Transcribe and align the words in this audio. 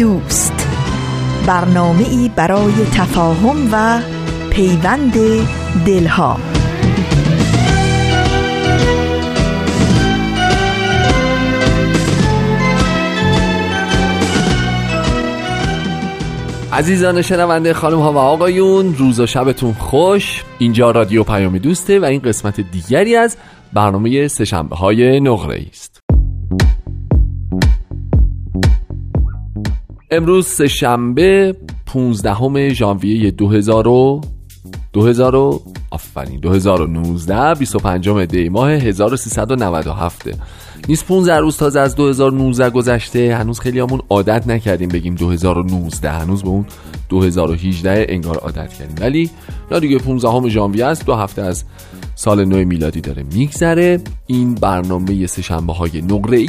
دوست. 0.00 0.68
برنامه 1.46 2.08
ای 2.08 2.30
برای 2.36 2.72
تفاهم 2.72 3.68
و 3.72 4.00
پیوند 4.50 5.12
دلها. 5.86 6.36
عزیزان 16.72 17.22
شنونده 17.22 17.74
خانم 17.74 17.98
ها 17.98 18.12
و 18.12 18.18
آقایون 18.18 18.94
روز 18.94 19.20
و 19.20 19.26
شبتون 19.26 19.72
خوش. 19.72 20.44
اینجا 20.58 20.90
رادیو 20.90 21.24
پیام 21.24 21.58
دوسته 21.58 22.00
و 22.00 22.04
این 22.04 22.20
قسمت 22.20 22.60
دیگری 22.60 23.16
از 23.16 23.36
برنامه 23.72 24.28
سهشنبه 24.28 24.76
های 24.76 25.20
نقره 25.20 25.66
است. 25.70 25.89
امروز 30.12 30.46
سهشنبه 30.46 31.56
15 31.86 32.68
ژانویه 32.68 33.30
2000 33.30 34.20
2000 34.92 35.60
آفرین 35.90 36.40
2019 36.40 37.54
25 37.54 38.08
دی 38.24 38.48
ماه 38.48 38.70
1397 38.70 40.34
نیست 40.88 41.06
15 41.06 41.36
روز 41.36 41.56
تازه 41.56 41.80
از 41.80 41.94
2019 41.94 42.70
گذشته 42.70 43.36
هنوز 43.36 43.60
خیلی 43.60 43.80
همون 43.80 44.00
عادت 44.10 44.46
نکردیم 44.46 44.88
بگیم 44.88 45.14
2019 45.14 46.10
هنوز 46.10 46.42
به 46.42 46.48
اون 46.48 46.66
2018 47.08 48.06
انگار 48.08 48.36
عادت 48.36 48.72
کردیم. 48.72 48.96
ولی 49.00 49.30
یا 49.70 49.78
دیگه 49.78 49.98
15 49.98 50.48
ژانویه 50.48 50.86
است 50.86 51.06
دو 51.06 51.14
هفته 51.14 51.42
از 51.42 51.64
سال 52.14 52.44
نو 52.44 52.64
میلادی 52.64 53.00
داره 53.00 53.22
میگذره. 53.22 54.00
این 54.26 54.54
برنامه 54.54 55.26
سه 55.26 55.42
شنبه 55.42 55.72
های 55.72 56.02
نقره 56.02 56.46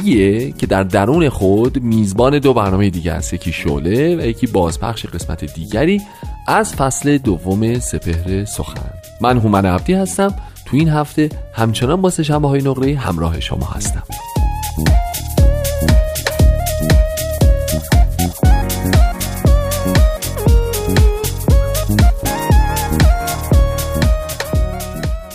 که 0.52 0.66
در 0.66 0.82
درون 0.82 1.28
خود 1.28 1.82
میزبان 1.82 2.38
دو 2.38 2.54
برنامه 2.54 2.90
دیگه 2.90 3.12
است 3.12 3.34
یکی 3.34 3.52
شعله 3.52 4.16
و 4.16 4.20
یکی 4.20 4.46
بازپخش 4.46 5.06
قسمت 5.06 5.54
دیگری 5.54 6.00
از 6.48 6.74
فصل 6.74 7.18
دوم 7.18 7.78
سپهر 7.78 8.44
سخن. 8.44 8.90
من 9.20 9.38
هومن 9.38 9.66
عبدی 9.66 9.92
هستم. 9.92 10.34
تو 10.72 10.78
این 10.78 10.88
هفته 10.88 11.28
همچنان 11.54 12.00
با 12.00 12.10
سه 12.10 12.22
شنبه 12.22 12.48
های 12.48 12.62
نقره 12.62 12.94
همراه 12.94 13.40
شما 13.40 13.66
هستم. 13.66 14.02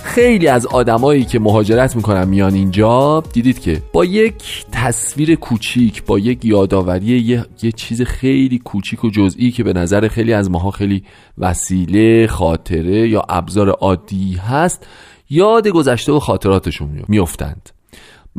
خیلی 0.03 0.47
از 0.47 0.65
آدمایی 0.65 1.25
که 1.25 1.39
مهاجرت 1.39 1.95
می‌کنن 1.95 2.27
میان 2.27 2.53
اینجا 2.53 3.23
دیدید 3.33 3.59
که 3.59 3.81
با 3.93 4.05
یک 4.05 4.65
تصویر 4.71 5.35
کوچیک 5.35 6.03
با 6.03 6.19
یک 6.19 6.45
یادآوری 6.45 7.05
یه،, 7.05 7.45
یه 7.63 7.71
چیز 7.71 8.01
خیلی 8.01 8.59
کوچیک 8.59 9.03
و 9.03 9.09
جزئی 9.09 9.51
که 9.51 9.63
به 9.63 9.73
نظر 9.73 10.07
خیلی 10.07 10.33
از 10.33 10.51
ماها 10.51 10.71
خیلی 10.71 11.03
وسیله 11.37 12.27
خاطره 12.27 13.09
یا 13.09 13.21
ابزار 13.29 13.69
عادی 13.69 14.33
هست 14.33 14.87
یاد 15.29 15.67
گذشته 15.67 16.11
و 16.11 16.19
خاطراتشون 16.19 17.03
میفتند 17.07 17.69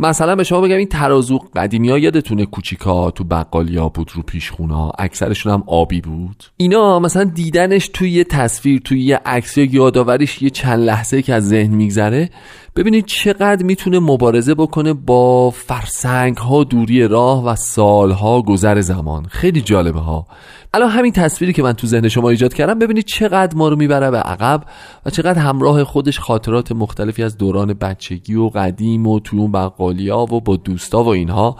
مثلا 0.00 0.36
به 0.36 0.44
شما 0.44 0.60
بگم 0.60 0.76
این 0.76 0.88
ترازو 0.88 1.38
قدیمی 1.56 1.90
ها 1.90 1.98
یادتونه 1.98 2.46
کوچیکا 2.46 3.10
تو 3.10 3.24
بقالیا 3.24 3.88
بود 3.88 4.10
رو 4.14 4.22
پیشخونا 4.22 4.92
اکثرشون 4.98 5.52
هم 5.52 5.64
آبی 5.66 6.00
بود. 6.00 6.44
اینا 6.56 6.98
مثلا 6.98 7.24
دیدنش 7.24 7.90
توی 7.94 8.10
یه 8.10 8.24
تصویر 8.24 8.80
توی 8.80 9.00
یه 9.00 9.20
عکس 9.26 9.58
یا 9.58 9.64
یادآوریش 9.64 10.42
یه 10.42 10.50
چند 10.50 10.84
لحظه 10.84 11.22
که 11.22 11.34
از 11.34 11.48
ذهن 11.48 11.74
میگذره. 11.74 12.30
ببینید 12.76 13.06
چقدر 13.06 13.62
می‌تونه 13.62 13.98
مبارزه 13.98 14.54
بکنه 14.54 14.92
با 14.92 15.50
فرسنگ 15.50 16.36
ها 16.36 16.64
دوری 16.64 17.08
راه 17.08 17.44
و 17.44 17.54
سالها 17.56 18.42
گذر 18.42 18.80
زمان. 18.80 19.24
خیلی 19.24 19.60
جالبه 19.60 20.00
ها. 20.00 20.26
الان 20.74 20.90
همین 20.90 21.12
تصویری 21.12 21.52
که 21.52 21.62
من 21.62 21.72
تو 21.72 21.86
ذهن 21.86 22.08
شما 22.08 22.30
ایجاد 22.30 22.54
کردم 22.54 22.78
ببینید 22.78 23.04
چقدر 23.04 23.56
ما 23.56 23.68
رو 23.68 23.76
می‌بره 23.76 24.10
به 24.10 24.18
عقب 24.18 24.64
و 25.06 25.10
چقدر 25.10 25.38
همراه 25.38 25.84
خودش 25.84 26.18
خاطرات 26.18 26.72
مختلفی 26.72 27.22
از 27.22 27.38
دوران 27.38 27.74
بچگی 27.74 28.34
و 28.34 28.48
قدیم 28.48 29.06
و 29.06 29.20
تو 29.20 29.36
اون 29.36 29.52
بقالیا 29.52 30.18
و 30.18 30.40
با 30.40 30.56
دوستا 30.56 31.02
و 31.02 31.08
اینها 31.08 31.56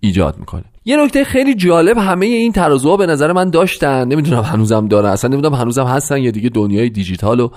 ایجاد 0.00 0.38
می‌کنه. 0.38 0.64
یه 0.84 1.04
نکته 1.04 1.24
خیلی 1.24 1.54
جالب 1.54 1.98
همه 1.98 2.26
این 2.26 2.52
ترازوها 2.52 2.96
به 2.96 3.06
نظر 3.06 3.32
من 3.32 3.50
داشتن. 3.50 4.08
نمی‌دونم 4.08 4.42
هنوزم 4.42 4.88
داره 4.88 5.08
اصلا 5.08 5.30
نمی‌دونم 5.30 5.54
هنوزم 5.54 5.84
هستن 5.84 6.18
یا 6.18 6.30
دیگه 6.30 6.48
دنیای 6.48 6.88
دیجیتال 6.88 7.40
و 7.40 7.48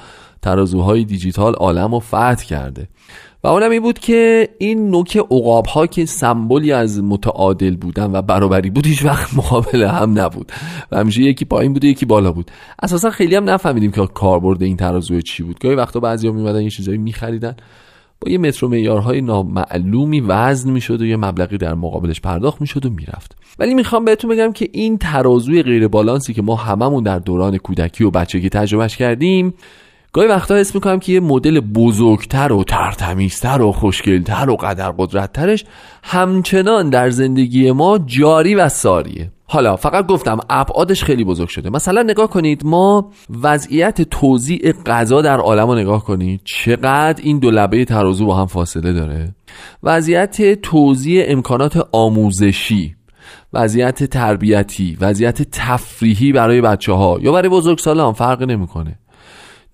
ترازوهای 0.42 1.04
دیجیتال 1.04 1.54
عالم 1.54 1.94
و 1.94 2.00
فتح 2.00 2.46
کرده. 2.46 2.88
و 3.45 3.47
اونم 3.47 3.72
این 3.72 3.81
بود 3.81 4.00
که 4.00 4.50
این 4.57 4.89
نوک 4.89 5.17
عقاب 5.17 5.66
ها 5.66 5.88
که 5.88 6.06
سمبولی 6.06 6.72
از 6.72 7.03
متعادل 7.03 7.75
بودن 7.75 8.11
و 8.16 8.22
برابری 8.22 8.69
بود 8.69 8.85
هیچ 8.85 9.06
وقت 9.06 9.33
مقابل 9.38 9.83
هم 9.83 10.19
نبود. 10.19 10.51
و 10.91 10.97
همیشه 10.97 11.22
یکی 11.22 11.45
پایین 11.45 11.73
بود 11.73 11.83
و 11.83 11.88
یکی 11.88 12.06
بالا 12.06 12.31
بود. 12.31 12.51
اساسا 12.83 13.09
خیلی 13.09 13.35
هم 13.35 13.50
نفهمیدیم 13.50 13.91
که 13.91 14.07
کاربرد 14.07 14.63
این 14.63 14.78
ترازو 14.78 15.22
چی 15.22 15.44
بود. 15.44 15.59
گاهی 15.59 15.75
وقتا 15.75 16.00
بعضیا 16.00 16.31
میمدن 16.31 16.61
یه 16.61 16.69
چیزایی 16.69 16.97
میخریدن. 16.97 17.56
با 18.22 18.31
یه 18.31 18.38
متر 18.38 18.66
و 18.66 18.69
معیارهای 18.69 19.22
نامعلومی 19.22 20.19
وزن 20.19 20.72
می‌شد 20.72 21.01
و 21.01 21.06
یه 21.06 21.17
مبلغی 21.17 21.57
در 21.57 21.73
مقابلش 21.73 22.22
پرداخت 22.22 22.62
می‌شد 22.62 22.85
و 22.85 22.89
می‌رفت. 22.89 23.38
ولی 23.59 23.73
می‌خوام 23.73 24.06
بهتون 24.06 24.29
بگم 24.29 24.51
که 24.51 24.69
این 24.72 24.97
ترازوی 24.97 25.63
غیر 25.63 25.88
بالانسی 25.88 26.33
که 26.33 26.41
ما 26.41 26.56
هممون 26.56 27.03
در 27.03 27.19
دوران 27.19 27.57
کودکی 27.57 28.03
و 28.03 28.12
بچگی 28.12 28.50
تجربهش 28.50 28.97
کردیم 28.97 29.53
گاهی 30.16 30.28
وقتا 30.28 30.56
حس 30.56 30.76
می‌کنم 30.76 31.00
که 31.00 31.14
یه 31.14 31.20
مدل 31.20 31.59
بزرگتر 31.59 32.53
و 32.53 32.64
ترتمیزتر 32.64 33.62
و 33.62 33.72
خوشگلتر 33.72 34.50
و 34.50 34.56
قدر 34.56 34.92
قدرتترش 34.92 35.66
همچنان 36.03 36.90
در 36.90 37.09
زندگی 37.09 37.72
ما 37.72 38.00
جاری 38.06 38.56
و 38.56 38.70
ساریه. 38.70 39.31
حالا 39.46 39.75
فقط 39.75 40.08
گفتم 40.08 40.40
ابعادش 40.50 41.04
خیلی 41.04 41.24
بزرگ 41.24 41.48
شده. 41.48 41.70
مثلا 41.70 42.02
نگاه 42.02 42.30
کنید 42.30 42.66
ما 42.66 43.12
وضعیت 43.42 44.02
توزیع 44.02 44.72
غذا 44.72 45.22
در 45.22 45.38
عالم 45.38 45.68
رو 45.68 45.75
نگاه 45.75 46.04
کنید. 46.04 46.42
چقدر 46.44 47.24
این 47.24 47.40
دو 47.40 47.52
لبه 47.52 47.86
ترازو 47.86 48.25
با 48.25 48.36
هم 48.36 48.46
فاصله 48.46 48.94
داره. 48.94 49.36
وضعیت 49.84 50.62
توزیع 50.62 51.25
امکانات 51.28 51.88
آموزشی 51.92 52.96
وضعیت 53.54 54.04
تربیتی 54.04 54.98
وضعیت 55.02 55.42
تفریحی 55.42 56.31
برای 56.31 56.62
بچه 56.62 56.94
ها 56.94 57.18
یا 57.22 57.31
برای 57.31 57.50
بزرگسالان 57.50 58.14
فرق 58.14 58.44
نمی‌کنه. 58.44 59.00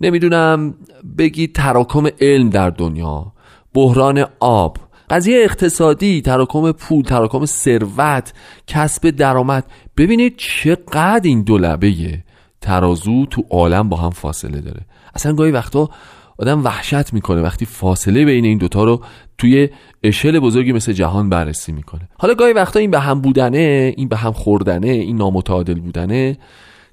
نمی‌دونم 0.01 0.75
بگید 1.17 1.55
تراکم 1.55 2.07
علم 2.21 2.49
در 2.49 2.69
دنیا 2.69 3.33
بحران 3.73 4.25
آب 4.39 4.77
قضیه 5.09 5.43
اقتصادی 5.43 6.21
تراکم 6.21 6.71
پول 6.71 7.03
تراکم 7.03 7.45
ثروت 7.45 8.33
کسب 8.67 9.09
درآمد. 9.09 9.65
ببینید 9.97 10.33
چقدر 10.37 11.21
این 11.23 11.43
دو 11.43 11.57
لبه 11.57 12.23
ترازو 12.61 13.25
تو 13.25 13.43
عالم 13.49 13.89
با 13.89 13.97
هم 13.97 14.09
فاصله 14.09 14.61
داره. 14.61 14.81
اصلا 15.15 15.33
گاهی 15.33 15.51
وقتا 15.51 15.89
آدم 16.37 16.63
وحشت 16.63 17.13
می‌کنه 17.13 17.41
وقتی 17.41 17.65
فاصله 17.65 18.25
بین 18.25 18.45
این 18.45 18.57
دوتا 18.57 18.83
رو 18.83 19.01
توی 19.37 19.69
اشل 20.03 20.39
بزرگی 20.39 20.71
مثل 20.71 20.93
جهان 20.93 21.29
بررسی 21.29 21.71
می‌کنه. 21.71 22.09
حالا 22.17 22.33
گاهی 22.33 22.53
وقتا 22.53 22.79
این 22.79 22.91
به 22.91 22.99
هم 22.99 23.21
بودنه 23.21 23.93
این 23.97 24.07
به 24.07 24.17
هم 24.17 24.31
خوردنه 24.31 24.87
این 24.87 25.17
نامتعادل 25.17 25.79
بودنه. 25.79 26.37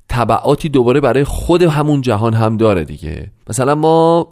طبعاتی 0.08 0.68
دوباره 0.68 1.00
برای 1.00 1.24
خود 1.24 1.62
همون 1.62 2.00
جهان 2.00 2.34
هم 2.34 2.56
داره 2.56 2.84
دیگه. 2.84 3.30
مثلا 3.48 3.74
ما 3.74 4.28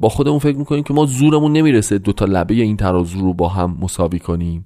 با 0.00 0.08
خودمون 0.08 0.38
فکر 0.38 0.56
می‌کنیم 0.56 0.82
که 0.82 0.94
ما 0.94 1.06
زورمون 1.06 1.52
نمی‌رسه 1.52 1.98
دوتا 1.98 2.24
لبه 2.24 2.54
این 2.54 2.76
ترازو 2.76 3.20
رو 3.20 3.34
با 3.34 3.48
هم 3.48 3.78
مساوی 3.80 4.18
کنیم. 4.18 4.64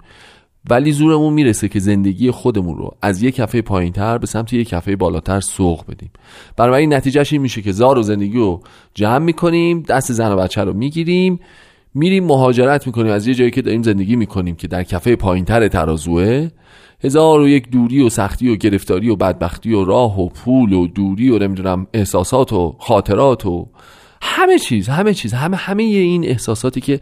ولی 0.70 0.92
زورمون 0.92 1.32
می‌رسه 1.32 1.69
که 1.69 1.78
زندگی 1.78 2.31
خودمون 2.31 2.76
رو 2.78 2.96
از 3.02 3.22
یک 3.22 3.34
کفه 3.34 3.62
پایین 3.62 3.92
تر 3.92 4.19
به 4.19 4.26
سمت 4.26 4.52
یک 4.52 4.69
کفه 4.69 4.96
بالاتر 4.96 5.40
سوق 5.40 5.84
بدیم. 5.90 6.10
برای 6.56 6.81
این 6.81 6.94
نتیجهش 6.94 7.32
این 7.32 7.42
میشه 7.42 7.62
که 7.62 7.72
زار 7.72 7.98
و 7.98 8.02
زندگی 8.02 8.38
رو 8.38 8.60
جمع 8.94 9.25
می‌کنیم 9.25 9.82
دست 9.82 10.12
زن 10.12 10.32
و 10.32 10.37
بچه 10.37 10.64
رو 10.64 10.72
می‌گیریم 10.72 11.40
میریم 11.94 12.25
مهاجرت 12.25 12.87
می‌کنیم 12.87 13.12
از 13.12 13.26
یه 13.26 13.34
جایی 13.34 13.50
که 13.50 13.62
داریم 13.62 13.82
زندگی 13.82 14.16
می‌کنیم 14.16 14.56
که 14.56 14.69
در 14.69 14.82
کفه 14.82 15.16
پایین 15.16 15.44
تر 15.44 15.69
ترازوه. 15.69 16.48
هزار 17.05 17.41
و 17.41 17.49
یک 17.49 17.70
دوری 17.70 18.02
و 18.02 18.08
سختی 18.08 18.49
و 18.49 18.56
گرفتاری 18.56 19.08
و 19.08 19.17
بدبختی 19.17 19.73
و 19.73 19.85
راه 19.85 20.20
و 20.20 20.29
پول 20.29 20.73
و 20.73 20.87
دوری 20.87 21.31
و 21.31 21.38
نمی‌دونم 21.38 21.87
احساسات 21.94 22.52
و 22.52 22.76
خاطرات 22.79 23.47
و 23.47 23.69
همه 24.23 24.58
چیز 24.58 24.88
همه 24.88 25.14
چیز 25.14 25.35
همه 25.35 25.56
همه 25.56 25.82
این 25.82 26.25
احساساتی 26.25 26.81
که 26.81 27.00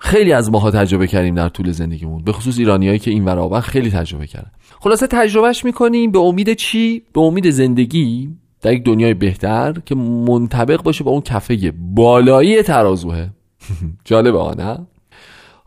خیلی 0.00 0.32
از 0.32 0.50
ماها 0.50 0.70
تجربه 0.70 1.06
کردیم 1.06 1.34
در 1.34 1.48
طول 1.48 1.70
زندگیمون 1.70 2.24
به 2.24 2.32
خصوص 2.32 2.58
ایرانیایی 2.58 2.98
که 2.98 3.10
این 3.10 3.24
ورابن 3.24 3.60
خیلی 3.60 3.90
تجربه 3.90 4.26
کردن. 4.26 4.50
خلاصه 4.80 5.06
تجربهش 5.06 5.64
می‌کنیم 5.64 6.10
به 6.10 6.18
امید 6.18 6.52
چی؟ 6.52 7.02
به 7.12 7.20
امید 7.20 7.50
زندگی 7.50 8.30
در 8.62 8.72
یک 8.72 8.84
دنیای 8.84 9.14
بهتر 9.14 9.74
که 9.86 9.94
منطبق 9.94 10.82
باشه 10.82 11.04
با 11.04 11.10
اون 11.10 11.20
کفه 11.20 11.72
بالایی 11.78 12.62
ترازوه. 12.62 13.28
جالبه 14.04 14.62
نه؟ 14.62 14.86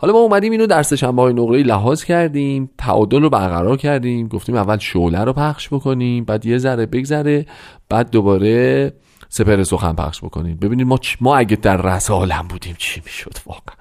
حالا 0.05 0.13
ما 0.13 0.19
اومدیم 0.19 0.51
اینو 0.51 0.67
در 0.67 0.83
سهشنبه 0.83 1.21
های 1.21 1.33
نقره 1.33 1.63
لحاظ 1.63 2.03
کردیم 2.03 2.69
تعادل 2.77 3.21
رو 3.21 3.29
برقرار 3.29 3.77
کردیم 3.77 4.27
گفتیم 4.27 4.55
اول 4.55 4.77
شعله 4.77 5.23
رو 5.23 5.33
پخش 5.33 5.69
بکنیم 5.69 6.25
بعد 6.25 6.45
یه 6.45 6.57
ذره 6.57 6.85
بگذره 6.85 7.45
بعد 7.89 8.09
دوباره 8.09 8.93
سپر 9.29 9.63
سخن 9.63 9.93
پخش 9.93 10.21
بکنیم. 10.21 10.57
ببینید 10.57 10.87
ما 10.87 10.99
ما 11.21 11.37
اگه 11.37 11.55
در 11.55 11.77
رأس 11.77 12.11
عالم 12.11 12.45
بودیم 12.49 12.75
چی 12.77 13.01
می‌شد 13.05 13.33
واقعا. 13.45 13.75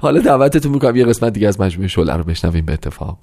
حالا 0.00 0.20
دعوتتون 0.20 0.72
می‌کنم 0.72 0.96
یه 0.96 1.04
قسمت 1.04 1.32
دیگه 1.32 1.48
از 1.48 1.60
مجموعه 1.60 1.88
شعله 1.88 2.12
رو 2.12 2.24
بشنویم 2.24 2.66
به 2.66 2.72
اتفاق. 2.72 3.18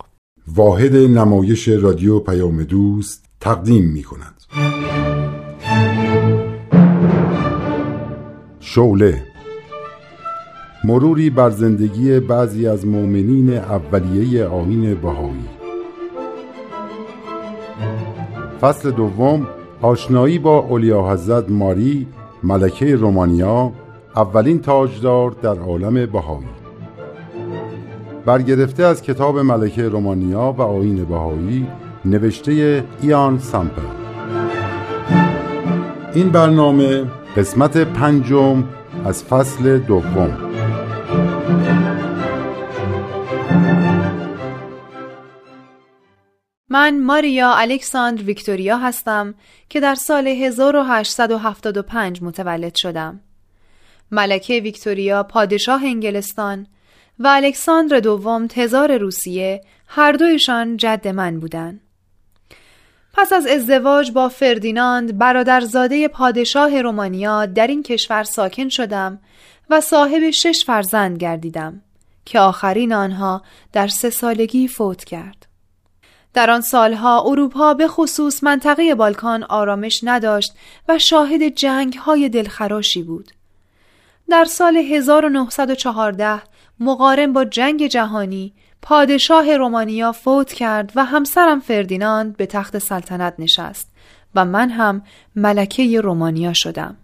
واحد 0.47 0.95
نمایش 0.95 1.67
رادیو 1.67 2.19
پیام 2.19 2.63
دوست 2.63 3.25
تقدیم 3.39 3.85
می 3.85 4.03
کند 4.03 4.33
شوله 8.59 9.36
مروری 10.87 11.29
بر 11.29 11.49
زندگی 11.49 12.19
بعضی 12.19 12.67
از 12.67 12.85
مؤمنین 12.85 13.57
اولیه 13.57 14.45
آین 14.45 14.95
بهایی. 14.95 15.45
فصل 18.61 18.91
دوم 18.91 19.47
آشنایی 19.81 20.39
با 20.39 20.59
اولیا 20.59 21.11
حضرت 21.11 21.49
ماری 21.49 22.07
ملکه 22.43 22.95
رومانیا 22.95 23.71
اولین 24.15 24.61
تاجدار 24.61 25.31
در 25.41 25.59
عالم 25.59 26.05
بهایی. 26.05 26.47
برگرفته 28.25 28.83
از 28.83 29.01
کتاب 29.01 29.39
ملکه 29.39 29.89
رومانیا 29.89 30.55
و 30.57 30.61
آین 30.61 31.05
بهایی 31.05 31.67
نوشته 32.05 32.83
ایان 33.01 33.39
سامپل. 33.39 33.81
این 36.13 36.29
برنامه 36.29 37.03
قسمت 37.37 37.77
پنجم 37.77 38.63
از 39.05 39.23
فصل 39.23 39.77
دوم. 39.77 40.46
من 46.77 46.99
ماریا 46.99 47.53
الکساندر 47.53 48.23
ویکتوریا 48.23 48.77
هستم 48.77 49.35
که 49.69 49.79
در 49.79 49.95
سال 49.95 50.27
1875 50.27 52.21
متولد 52.23 52.75
شدم. 52.75 53.19
ملکه 54.11 54.59
ویکتوریا 54.59 55.23
پادشاه 55.23 55.83
انگلستان 55.83 56.67
و 57.19 57.27
الکساندر 57.27 57.99
دوم 57.99 58.47
تزار 58.47 58.97
روسیه 58.97 59.61
هر 59.87 60.11
دویشان 60.11 60.77
جد 60.77 61.07
من 61.07 61.39
بودند. 61.39 61.81
پس 63.13 63.33
از 63.33 63.47
ازدواج 63.47 64.11
با 64.11 64.29
فردیناند 64.29 65.17
برادرزاده 65.17 66.07
پادشاه 66.07 66.81
رومانیا 66.81 67.45
در 67.45 67.67
این 67.67 67.83
کشور 67.83 68.23
ساکن 68.23 68.69
شدم 68.69 69.19
و 69.69 69.81
صاحب 69.81 70.29
شش 70.29 70.63
فرزند 70.65 71.17
گردیدم 71.17 71.81
که 72.25 72.39
آخرین 72.39 72.93
آنها 72.93 73.41
در 73.73 73.87
سه 73.87 74.09
سالگی 74.09 74.67
فوت 74.67 75.03
کرد. 75.03 75.46
در 76.37 76.51
آن 76.51 76.61
سالها 76.61 77.21
اروپا 77.21 77.73
به 77.73 77.87
خصوص 77.87 78.43
منطقه 78.43 78.95
بالکان 78.95 79.43
آرامش 79.43 79.99
نداشت 80.03 80.53
و 80.89 80.99
شاهد 80.99 81.43
جنگ 81.43 81.93
های 81.93 82.29
دلخراشی 82.29 83.03
بود. 83.03 83.31
در 84.29 84.45
سال 84.45 84.77
1914 84.77 86.41
مقارن 86.79 87.33
با 87.33 87.45
جنگ 87.45 87.87
جهانی 87.87 88.53
پادشاه 88.81 89.57
رومانیا 89.57 90.11
فوت 90.11 90.53
کرد 90.53 90.91
و 90.95 91.05
همسرم 91.05 91.59
فردیناند 91.59 92.37
به 92.37 92.45
تخت 92.45 92.77
سلطنت 92.77 93.33
نشست 93.39 93.91
و 94.35 94.45
من 94.45 94.69
هم 94.69 95.01
ملکه 95.35 96.01
رومانیا 96.01 96.53
شدم. 96.53 96.97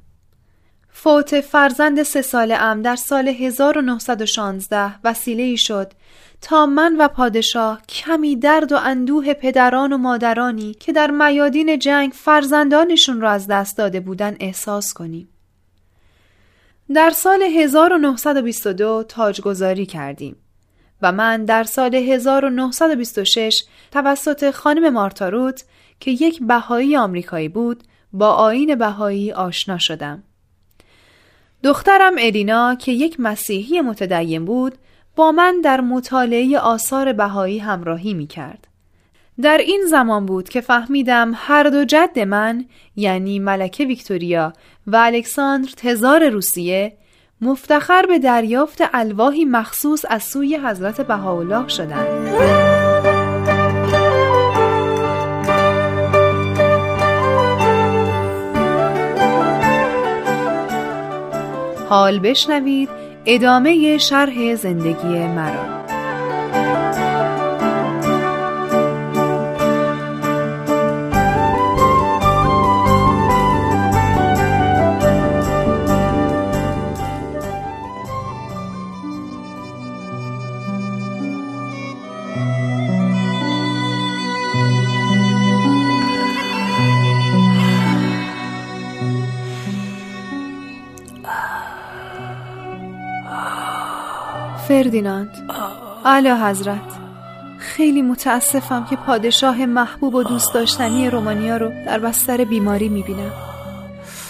فوت 0.96 1.42
فرزند 1.42 2.04
سه 2.04 2.22
ساله 2.22 2.56
ام 2.56 2.82
در 2.82 2.96
سال 2.96 3.28
1916 3.28 4.96
وسیله 5.04 5.44
ای 5.44 5.58
شد 5.58 5.94
تا 6.42 6.66
من 6.66 6.96
و 7.00 7.08
پادشاه 7.08 7.82
کمی 7.90 8.36
درد 8.36 8.72
و 8.72 8.78
اندوه 8.78 9.34
پدران 9.34 9.94
و 9.94 9.98
مادرانی 9.98 10.74
که 10.74 10.94
در 10.94 11.12
میادین 11.12 11.80
جنگ 11.80 12.12
فرزندانشون 12.12 13.22
را 13.22 13.32
از 13.32 13.48
دست 13.48 13.78
داده 13.78 14.00
بودن 14.00 14.36
احساس 14.40 14.94
کنیم. 14.94 15.30
در 16.94 17.10
سال 17.10 17.42
1922 17.42 19.04
تاجگذاری 19.08 19.86
کردیم 19.86 20.36
و 21.02 21.12
من 21.12 21.46
در 21.46 21.64
سال 21.64 21.96
1926 21.96 23.64
توسط 23.92 24.52
خانم 24.52 24.94
مارتاروت 24.94 25.64
که 26.00 26.12
یک 26.12 26.44
بهایی 26.44 26.98
آمریکایی 26.98 27.50
بود 27.50 27.84
با 28.14 28.30
آین 28.30 28.76
بهایی 28.76 29.32
آشنا 29.32 29.78
شدم. 29.78 30.24
دخترم 31.64 32.14
الینا 32.18 32.76
که 32.76 32.92
یک 32.92 33.16
مسیحی 33.20 33.82
متدین 33.82 34.46
بود 34.46 34.74
با 35.16 35.32
من 35.32 35.62
در 35.62 35.82
مطالعه 35.82 36.60
آثار 36.60 37.14
بهایی 37.14 37.60
همراهی 37.60 38.14
می 38.14 38.28
کرد. 38.28 38.68
در 39.42 39.58
این 39.58 39.84
زمان 39.90 40.26
بود 40.26 40.50
که 40.50 40.62
فهمیدم 40.62 41.32
هر 41.36 41.64
دو 41.64 41.86
جد 41.86 42.20
من 42.20 42.66
یعنی 42.96 43.40
ملکه 43.40 43.86
ویکتوریا 43.86 44.54
و 44.88 44.96
الکساندر 44.96 45.70
تزار 45.78 46.30
روسیه 46.30 46.98
مفتخر 47.42 48.06
به 48.06 48.20
دریافت 48.20 48.82
الواحی 48.94 49.46
مخصوص 49.46 50.06
از 50.10 50.24
سوی 50.24 50.56
حضرت 50.58 51.02
بهاءالله 51.02 51.68
شدند. 51.68 53.13
حال 61.94 62.20
بشنوید 62.20 62.90
ادامه 63.26 63.98
شرح 63.98 64.56
زندگی 64.56 65.28
مرا. 65.28 65.83
فردیناند. 94.74 95.50
اعلی 96.06 96.30
حضرت 96.30 96.80
خیلی 97.60 98.02
متاسفم 98.02 98.86
که 98.90 98.96
پادشاه 98.96 99.66
محبوب 99.66 100.16
و 100.16 100.24
دوست 100.24 100.54
داشتنی 100.54 101.10
رومانیا 101.10 101.58
رو 101.58 101.72
در 101.86 102.00
بستر 102.00 102.44
بیماری 102.44 102.90
می‌بینم. 102.90 103.32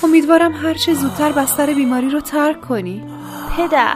امیدوارم 0.04 0.52
هرچه 0.54 0.94
زودتر 0.94 1.32
بستر 1.32 1.74
بیماری 1.74 2.10
رو 2.10 2.20
ترک 2.20 2.62
کنی. 2.62 3.04
پدر 3.58 3.96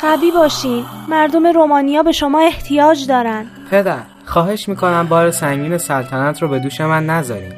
قوی 0.00 0.30
باشین. 0.30 0.84
مردم 1.08 1.46
رومانیا 1.46 2.02
به 2.02 2.12
شما 2.12 2.40
احتیاج 2.40 3.06
دارن. 3.06 3.46
پدر 3.70 4.02
خواهش 4.24 4.68
می‌کنم 4.68 5.06
بار 5.08 5.30
سنگین 5.30 5.78
سلطنت 5.78 6.42
رو 6.42 6.48
به 6.48 6.58
دوش 6.58 6.80
من 6.80 7.06
نذارین. 7.06 7.52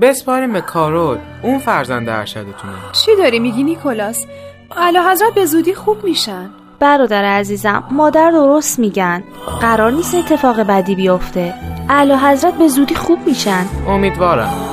بسپاریم 0.00 0.52
به 0.52 0.60
کارول 0.60 1.18
اون 1.42 1.58
فرزند 1.58 2.08
ارشدتونه. 2.08 2.74
چی 2.92 3.16
داری؟ 3.16 3.38
میگی 3.38 3.62
نیکولاس؟ 3.62 4.26
اعلی 4.76 4.98
حضرت 4.98 5.34
به 5.34 5.46
زودی 5.46 5.74
خوب 5.74 6.04
میشن. 6.04 6.50
برادر 6.82 7.24
عزیزم 7.24 7.84
مادر 7.90 8.30
درست 8.30 8.78
میگن. 8.78 9.24
قرار 9.60 9.92
نیست 9.92 10.14
اتفاق 10.14 10.60
بدی 10.60 10.94
بیفته. 10.94 11.54
اعلی 11.88 12.14
حضرت 12.14 12.54
به 12.54 12.68
زودی 12.68 12.94
خوب 12.94 13.18
میشن. 13.26 13.66
امیدوارم. 13.88 14.71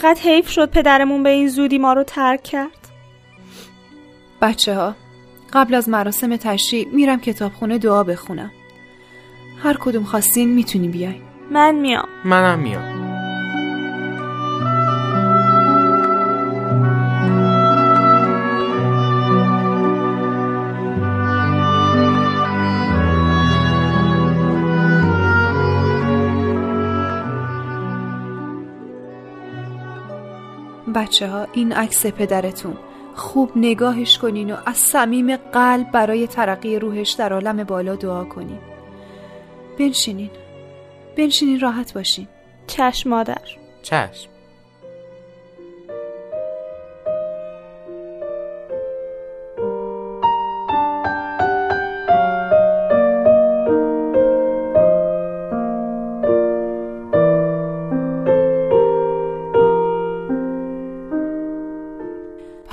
چقدر 0.00 0.20
حیف 0.20 0.48
شد 0.48 0.70
پدرمون 0.70 1.22
به 1.22 1.30
این 1.30 1.48
زودی 1.48 1.78
ما 1.78 1.92
رو 1.92 2.02
ترک 2.02 2.42
کرد. 2.42 2.88
بچه 4.42 4.74
ها 4.74 4.94
قبل 5.52 5.74
از 5.74 5.88
مراسم 5.88 6.36
تشریع 6.36 6.88
میرم 6.92 7.20
کتابخونه 7.20 7.78
دعا 7.78 8.04
بخونم. 8.04 8.50
هر 9.62 9.76
کدوم 9.80 10.04
خواستین 10.04 10.48
می‌تونی 10.48 10.88
بیاین. 10.88 11.22
من 11.50 11.74
میام. 11.74 12.08
منم 12.24 12.58
میام. 12.58 12.99
بچه 31.10 31.28
ها 31.28 31.46
این 31.52 31.72
عکس 31.72 32.06
پدرتون. 32.06 32.76
خوب 33.14 33.52
نگاهش 33.56 34.18
کنین 34.18 34.52
و 34.52 34.56
از 34.66 34.76
صمیم 34.76 35.36
قلب 35.36 35.90
برای 35.90 36.26
ترقی 36.26 36.78
روحش 36.78 37.10
در 37.10 37.32
عالم 37.32 37.64
بالا 37.64 37.94
دعا 37.96 38.24
کنین. 38.24 38.58
بنشینین. 39.78 40.30
بنشینین 41.16 41.60
راحت 41.60 41.94
باشین. 41.94 42.28
چشم 42.66 43.10
مادر. 43.10 43.42
چشم. 43.82 44.30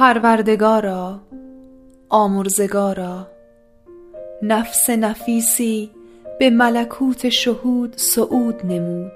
پروردگارا 0.08 1.20
آمرزگارا. 2.10 3.28
نفس 4.42 4.90
نفیسی 4.90 5.92
به 6.40 6.50
ملکوت 6.50 7.30
شهود 7.30 7.94
صعود 7.98 8.66
نمود 8.66 9.12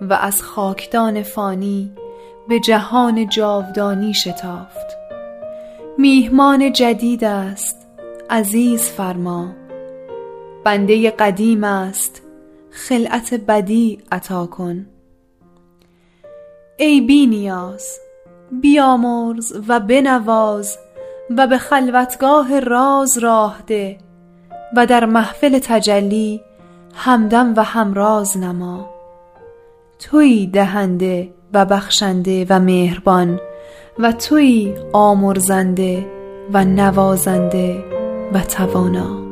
و 0.00 0.12
از 0.12 0.42
خاکدان 0.42 1.22
فانی 1.22 1.92
به 2.48 2.60
جهان 2.60 3.28
جاودانی 3.28 4.14
شتافت. 4.14 4.96
میهمان 5.98 6.72
جدید 6.72 7.24
است 7.24 7.86
عزیز 8.30 8.82
فرما. 8.82 9.52
بنده 10.64 11.10
قدیم 11.10 11.64
است 11.64 12.22
خلعت 12.70 13.34
بدی 13.34 14.02
عطا 14.12 14.46
کن. 14.46 14.86
ای 16.76 17.00
بی 17.00 17.26
نیاز 17.26 17.98
بیامرز 18.52 19.52
و 19.68 19.80
بنواز 19.80 20.78
و 21.36 21.46
به 21.46 21.58
خلوتگاه 21.58 22.60
راز 22.60 23.18
راه 23.18 23.58
ده 23.66 23.98
و 24.76 24.86
در 24.86 25.04
محفل 25.04 25.58
تجلی 25.58 26.40
همدم 26.94 27.54
و 27.56 27.64
همراز 27.64 28.36
نما. 28.36 28.90
توی 29.98 30.46
دهنده 30.46 31.32
و 31.52 31.64
بخشنده 31.64 32.46
و 32.50 32.60
مهربان 32.60 33.40
و 33.98 34.12
توی 34.12 34.74
آمرزنده 34.92 36.06
و 36.52 36.64
نوازنده 36.64 37.84
و 38.32 38.40
توانا. 38.40 39.29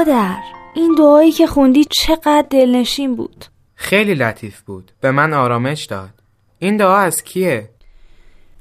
مادر 0.00 0.42
این 0.74 0.94
دعایی 0.94 1.32
که 1.32 1.46
خوندی 1.46 1.84
چقدر 1.84 2.44
دلنشین 2.50 3.16
بود. 3.16 3.44
خیلی 3.74 4.14
لطیف 4.14 4.60
بود. 4.60 4.92
به 5.00 5.10
من 5.10 5.32
آرامش 5.32 5.84
داد. 5.84 6.10
این 6.58 6.76
دعا 6.76 6.96
از 6.96 7.24
کیه؟ 7.24 7.70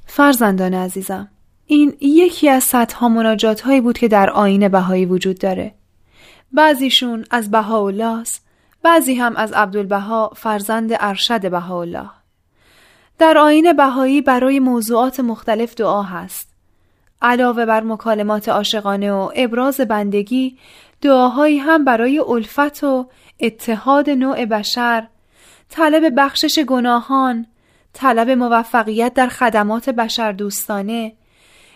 فرزندان 0.06 0.74
عزیزم 0.74 1.30
این 1.66 1.98
یکی 2.02 2.50
از 2.50 2.64
صدها 2.64 3.10
مناجات 3.10 3.62
هایی 3.62 3.82
بود 3.82 3.98
که 3.98 4.08
در 4.08 4.30
آین 4.30 4.68
بهایی 4.68 5.06
وجود 5.06 5.40
داره. 5.40 5.76
بعضیشون 6.52 7.26
از 7.32 7.52
بهاءالله 7.52 8.24
بعضی 8.84 9.16
هم 9.16 9.36
از 9.36 9.52
عبدالبها 9.52 10.32
فرزند 10.36 10.92
ارشد 11.00 11.52
بهاءالله. 11.52 12.10
در 13.20 13.38
آین 13.38 13.74
بهایی 13.74 14.22
برای 14.22 14.60
موضوعات 14.60 15.20
مختلف 15.20 15.76
دعا 15.76 16.04
هست. 16.04 16.50
علاوه 17.22 17.66
بر 17.66 17.84
مکالمات 17.84 18.50
عاشقانه 18.50 19.12
و 19.12 19.32
ابراز 19.36 19.82
بندگی 19.82 20.58
دعاهایی 21.02 21.58
هم 21.58 21.86
برای 21.86 22.20
الفت 22.20 22.84
و 22.84 23.10
اتحاد 23.40 24.10
نوع 24.10 24.46
بشر 24.46 25.08
طلب 25.70 26.14
بخشش 26.18 26.60
گناهان 26.60 27.46
طلب 27.94 28.30
موفقیت 28.30 29.14
در 29.14 29.28
خدمات 29.28 29.90
بشر 29.90 30.32
دوستانه 30.32 31.14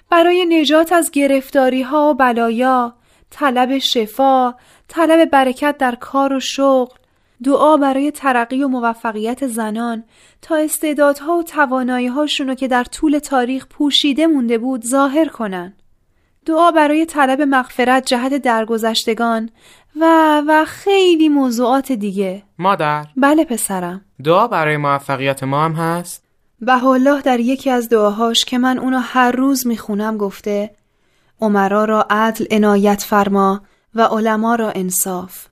برای 0.09 0.45
نجات 0.45 0.91
از 0.91 1.11
گرفتاری 1.11 1.81
ها 1.81 2.09
و 2.09 2.13
بلایا 2.13 2.95
طلب 3.29 3.77
شفا 3.77 4.53
طلب 4.87 5.29
برکت 5.29 5.77
در 5.77 5.95
کار 5.95 6.33
و 6.33 6.39
شغل 6.39 6.95
دعا 7.43 7.77
برای 7.77 8.11
ترقی 8.11 8.63
و 8.63 8.67
موفقیت 8.67 9.47
زنان 9.47 10.03
تا 10.41 10.55
استعدادها 10.55 11.37
و 11.37 11.43
توانایی 11.43 12.07
هاشونو 12.07 12.55
که 12.55 12.67
در 12.67 12.83
طول 12.83 13.19
تاریخ 13.19 13.67
پوشیده 13.67 14.27
مونده 14.27 14.57
بود 14.57 14.85
ظاهر 14.85 15.25
کنن 15.25 15.73
دعا 16.45 16.71
برای 16.71 17.05
طلب 17.05 17.41
مغفرت 17.41 18.05
جهت 18.05 18.33
درگذشتگان 18.33 19.49
و 19.99 20.05
و 20.47 20.65
خیلی 20.65 21.29
موضوعات 21.29 21.91
دیگه. 21.91 22.43
مادر. 22.59 23.05
بله 23.17 23.45
پسرم. 23.45 24.01
دعا 24.23 24.47
برای 24.47 24.77
موفقیت 24.77 25.43
ما 25.43 25.65
هم 25.65 25.73
هست؟ 25.73 26.23
به 26.61 26.85
الله 26.85 27.21
در 27.21 27.39
یکی 27.39 27.69
از 27.69 27.89
دعاهاش 27.89 28.45
که 28.45 28.57
من 28.57 28.79
اونو 28.79 28.99
هر 28.99 29.31
روز 29.31 29.67
می‌خونم 29.67 30.17
گفته 30.17 30.71
عمرا 31.41 31.85
را 31.85 32.07
عدل 32.09 32.45
عنایت 32.51 33.01
فرما 33.01 33.61
و 33.95 34.01
علما 34.01 34.55
را 34.55 34.71
انصاف. 34.75 35.45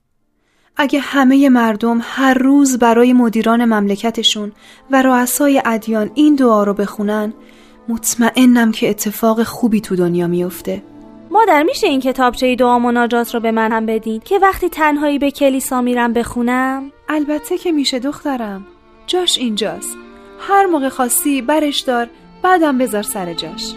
اگه 0.76 1.00
همه 1.00 1.48
مردم 1.48 2.00
هر 2.02 2.34
روز 2.34 2.78
برای 2.78 3.12
مدیران 3.12 3.64
مملکتشون 3.64 4.52
و 4.90 5.02
رؤسای 5.02 5.62
ادیان 5.64 6.10
این 6.14 6.34
دعا 6.34 6.64
رو 6.64 6.74
بخونن 6.74 7.32
مطمئنم 7.88 8.72
که 8.72 8.90
اتفاق 8.90 9.42
خوبی 9.42 9.80
تو 9.80 9.96
دنیا 9.96 10.26
میفته 10.26 10.82
مادر 11.30 11.62
میشه 11.62 11.86
این 11.86 12.00
کتابچه 12.00 12.56
دعا 12.56 12.78
مناجات 12.78 13.34
رو 13.34 13.40
به 13.40 13.52
من 13.52 13.72
هم 13.72 13.86
بدین؟ 13.86 14.20
که 14.20 14.38
وقتی 14.38 14.68
تنهایی 14.68 15.18
به 15.18 15.30
کلیسا 15.30 15.80
میرم 15.80 16.12
بخونم؟ 16.12 16.92
البته 17.08 17.58
که 17.58 17.72
میشه 17.72 17.98
دخترم. 17.98 18.66
جاش 19.06 19.38
اینجاست. 19.38 19.96
هر 20.38 20.66
موقع 20.66 20.88
خواستی 20.88 21.42
برش 21.42 21.80
دار 21.80 22.08
بعدم 22.42 22.78
بذار 22.78 23.02
سر 23.02 23.34
جاش. 23.34 23.74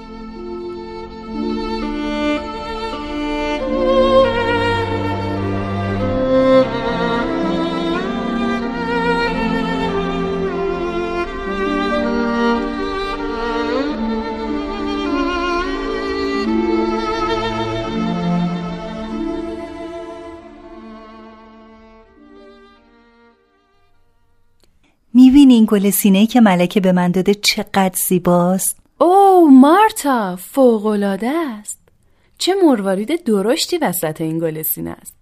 این 25.50 25.66
گل 25.70 25.90
سینه 25.90 26.28
که 26.28 26.42
ملکه 26.42 26.80
به 26.80 26.92
من 26.92 27.12
داده 27.12 27.34
چقدر 27.34 27.96
زیباست. 28.08 28.78
او 28.98 29.52
مارتا 29.52 30.36
فوقالعاده 30.36 31.30
است. 31.30 31.80
چه 32.38 32.54
مروارید 32.64 33.24
درشتی 33.24 33.78
وسط 33.78 34.22
این 34.22 34.40
گل 34.40 34.62
سینه 34.62 34.92
است. 34.92 35.16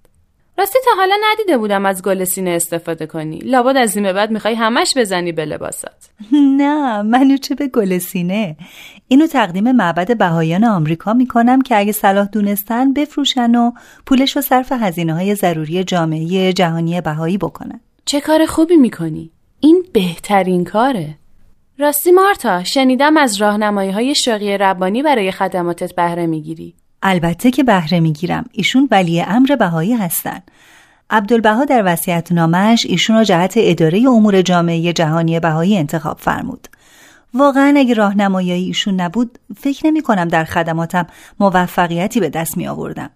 راستی 0.57 0.79
تا 0.85 0.91
حالا 0.97 1.15
ندیده 1.31 1.57
بودم 1.57 1.85
از 1.85 2.01
گل 2.01 2.23
سینه 2.23 2.49
استفاده 2.49 3.05
کنی. 3.05 3.37
لابد 3.37 3.77
از 3.77 3.97
این 3.97 4.13
بعد 4.13 4.31
می‌خوای 4.31 4.55
همش 4.55 4.93
بزنی 4.97 5.31
به 5.31 5.45
لباست 5.45 6.11
نه 6.57 7.01
منو 7.01 7.37
چه 7.37 7.55
به 7.55 7.67
گل 7.67 7.97
سینه. 7.97 8.55
اینو 9.07 9.27
تقدیم 9.27 9.71
معبد 9.71 10.17
بهایان 10.17 10.63
آمریکا 10.63 11.13
می‌کنم 11.13 11.61
که 11.61 11.77
اگه 11.77 11.91
صلاح 11.91 12.27
دونستن 12.27 12.93
بفروشن 12.93 13.55
و 13.55 13.71
پولش 14.05 14.35
رو 14.35 14.41
صرف 14.41 14.71
هزینه 14.71 15.13
های 15.13 15.35
ضروری 15.35 15.83
جامعه 15.83 16.53
جهانی 16.53 17.01
بهایی 17.01 17.37
بکنن. 17.37 17.79
چه 18.05 18.21
کار 18.21 18.45
خوبی 18.45 18.75
می‌کنی؟ 18.75 19.31
این 19.63 19.85
بهترین 19.93 20.63
کاره. 20.63 21.15
راستی 21.79 22.11
مارتا 22.11 22.63
شنیدم 22.63 23.17
از 23.17 23.41
راهنمایی 23.41 23.91
های 23.91 24.15
شاقی 24.15 24.57
ربانی 24.57 25.03
برای 25.03 25.31
خدماتت 25.31 25.95
بهره 25.95 26.27
می‌گیری. 26.27 26.75
البته 27.03 27.51
که 27.51 27.63
بهره 27.63 27.99
می‌گیرم. 27.99 28.45
ایشون 28.51 28.87
ولی 28.91 29.21
امر 29.21 29.55
بهایی 29.55 29.93
هستن. 29.93 30.39
عبدالبها 31.09 31.65
در 31.65 31.83
وسیعت 31.85 32.31
نامش 32.31 32.85
ایشون 32.89 33.15
را 33.15 33.23
جهت 33.23 33.53
اداره 33.57 33.99
امور 34.07 34.41
جامعه 34.41 34.93
جهانی 34.93 35.39
بهایی 35.39 35.77
انتخاب 35.77 36.17
فرمود. 36.17 36.67
واقعا 37.33 37.73
اگه 37.77 37.93
راهنمایی 37.93 38.51
ایشون 38.51 39.01
نبود 39.01 39.39
فکر 39.57 39.87
نمی 39.87 40.01
کنم 40.01 40.27
در 40.27 40.43
خدماتم 40.43 41.07
موفقیتی 41.39 42.19
به 42.19 42.29
دست 42.29 42.57
می 42.57 42.67
آوردم 42.67 43.09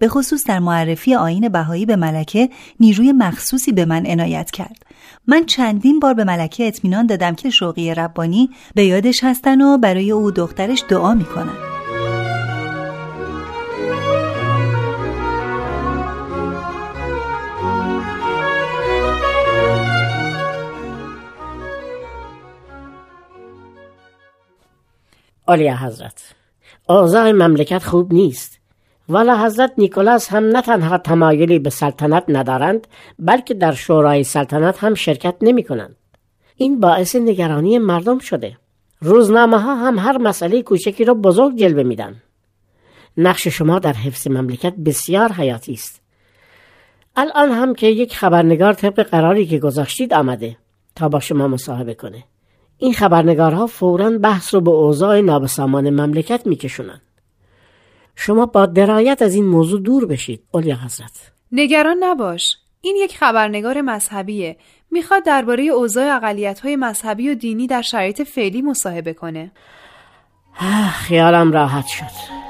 به 0.00 0.08
خصوص 0.08 0.46
در 0.46 0.58
معرفی 0.58 1.14
آین 1.14 1.48
بهایی 1.48 1.86
به 1.86 1.96
ملکه 1.96 2.50
نیروی 2.80 3.12
مخصوصی 3.12 3.72
به 3.72 3.84
من 3.84 4.06
عنایت 4.06 4.50
کرد. 4.50 4.82
من 5.26 5.46
چندین 5.46 6.00
بار 6.00 6.14
به 6.14 6.24
ملکه 6.24 6.66
اطمینان 6.66 7.06
دادم 7.06 7.34
که 7.34 7.50
شوقی 7.50 7.94
ربانی 7.94 8.50
به 8.74 8.84
یادش 8.84 9.24
هستن 9.24 9.60
و 9.60 9.78
برای 9.78 10.10
او 10.10 10.30
دخترش 10.30 10.84
دعا 10.88 11.14
می‌کنن. 11.14 11.56
عالی 25.46 25.68
حضرت 25.68 26.34
اوضاع 26.88 27.32
مملکت 27.32 27.84
خوب 27.84 28.12
نیست. 28.12 28.59
والا 29.10 29.44
حضرت 29.44 29.72
نیکولاس 29.78 30.28
هم 30.28 30.44
نه 30.44 30.62
تنها 30.62 30.98
تمایلی 30.98 31.58
به 31.58 31.70
سلطنت 31.70 32.24
ندارند 32.28 32.86
بلکه 33.18 33.54
در 33.54 33.72
شورای 33.72 34.24
سلطنت 34.24 34.84
هم 34.84 34.94
شرکت 34.94 35.34
نمی 35.42 35.64
کنند. 35.64 35.96
این 36.56 36.80
باعث 36.80 37.16
نگرانی 37.16 37.78
مردم 37.78 38.18
شده. 38.18 38.56
روزنامه 39.00 39.60
ها 39.60 39.74
هم 39.74 39.98
هر 39.98 40.18
مسئله 40.18 40.62
کوچکی 40.62 41.04
را 41.04 41.14
بزرگ 41.14 41.56
جلوه 41.56 41.82
میدن. 41.82 42.22
نقش 43.16 43.48
شما 43.48 43.78
در 43.78 43.92
حفظ 43.92 44.28
مملکت 44.28 44.74
بسیار 44.74 45.32
حیاتی 45.32 45.72
است. 45.72 46.00
الان 47.16 47.50
هم 47.50 47.74
که 47.74 47.86
یک 47.86 48.16
خبرنگار 48.16 48.72
طبق 48.72 49.02
قراری 49.02 49.46
که 49.46 49.58
گذاشتید 49.58 50.14
آمده 50.14 50.56
تا 50.94 51.08
با 51.08 51.20
شما 51.20 51.48
مصاحبه 51.48 51.94
کنه. 51.94 52.24
این 52.78 52.92
خبرنگارها 52.92 53.66
فورا 53.66 54.18
بحث 54.18 54.54
رو 54.54 54.60
به 54.60 54.70
اوضاع 54.70 55.20
نابسامان 55.20 55.90
مملکت 55.90 56.46
میکشونن 56.46 57.00
شما 58.22 58.46
با 58.46 58.66
درایت 58.66 59.22
از 59.22 59.34
این 59.34 59.46
موضوع 59.46 59.80
دور 59.80 60.06
بشید 60.06 60.42
اولیا 60.50 60.76
حضرت. 60.76 61.32
نگران 61.52 61.96
نباش. 62.00 62.56
این 62.80 62.96
یک 62.96 63.16
خبرنگار 63.16 63.80
مذهبیه. 63.80 64.56
می‌خواد 64.90 65.24
درباره 65.24 65.62
اوضاع 65.62 66.16
اقلیت 66.16 66.60
های 66.60 66.76
مذهبی 66.76 67.30
و 67.30 67.34
دینی 67.34 67.66
در 67.66 67.82
شرایط 67.82 68.22
فعلی 68.22 68.62
مصاحبه 68.62 69.12
کنه. 69.12 69.52
خیالم 70.92 71.52
راحت 71.52 71.86
شد. 71.86 72.40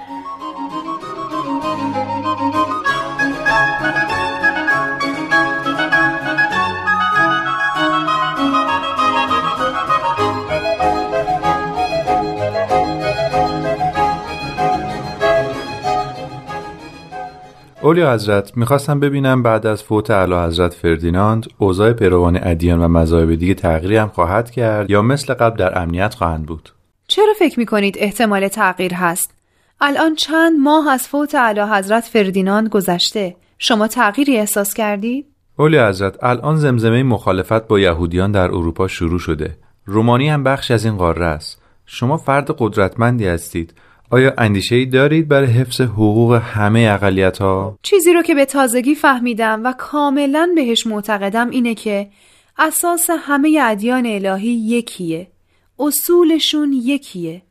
اولیا 17.82 18.14
حضرت 18.14 18.56
می‌خواستم 18.56 19.00
ببینم 19.00 19.42
بعد 19.42 19.66
از 19.66 19.82
فوت 19.82 20.10
اعلی 20.10 20.34
حضرت 20.34 20.74
فردیناند 20.74 21.46
اوضاع 21.58 21.92
پیروان 21.92 22.38
ادیان 22.42 22.78
و 22.78 22.88
مذاهب 22.88 23.34
دیگه 23.34 23.54
تغییری 23.54 23.96
هم 23.96 24.08
خواهد 24.08 24.50
کرد 24.50 24.90
یا 24.90 25.02
مثل 25.02 25.34
قبل 25.34 25.56
در 25.56 25.78
امنیت 25.78 26.14
خواهند 26.14 26.46
بود؟ 26.46 26.72
چرا 27.08 27.32
فکر 27.38 27.58
می‌کنید 27.58 27.96
احتمال 27.98 28.48
تغییر 28.48 28.94
هست؟ 28.94 29.34
الان 29.80 30.14
چند 30.14 30.58
ماه 30.58 30.88
از 30.88 31.08
فوت 31.08 31.34
اعلی 31.34 31.60
حضرت 31.60 32.04
فردیناند 32.04 32.68
گذشته. 32.68 33.36
شما 33.58 33.88
تغییری 33.88 34.38
احساس 34.38 34.74
کردید؟ 34.74 35.26
اولیا 35.56 35.88
حضرت 35.88 36.24
الان 36.24 36.56
زمزمه 36.56 37.02
مخالفت 37.02 37.68
با 37.68 37.80
یهودیان 37.80 38.32
در 38.32 38.44
اروپا 38.44 38.88
شروع 38.88 39.18
شده. 39.18 39.56
رومانی 39.86 40.28
هم 40.28 40.44
بخش 40.44 40.70
از 40.70 40.84
این 40.84 40.96
قاره 40.96 41.26
است. 41.26 41.62
شما 41.86 42.16
فرد 42.16 42.50
قدرتمندی 42.58 43.26
هستید. 43.26 43.74
آیا 44.12 44.34
اندیشه 44.38 44.74
ای 44.74 44.86
دارید 44.86 45.28
برای 45.28 45.46
حفظ 45.46 45.80
حقوق 45.80 46.32
همه 46.32 46.90
اقلیت 46.92 47.38
ها؟ 47.38 47.78
چیزی 47.82 48.12
رو 48.12 48.22
که 48.22 48.34
به 48.34 48.44
تازگی 48.44 48.94
فهمیدم 48.94 49.60
و 49.64 49.72
کاملا 49.72 50.52
بهش 50.54 50.86
معتقدم 50.86 51.50
اینه 51.50 51.74
که 51.74 52.10
اساس 52.58 53.10
همه 53.18 53.60
ادیان 53.62 54.06
الهی 54.06 54.48
یکیه. 54.48 55.30
اصولشون 55.78 56.72
یکیه. 56.72 57.42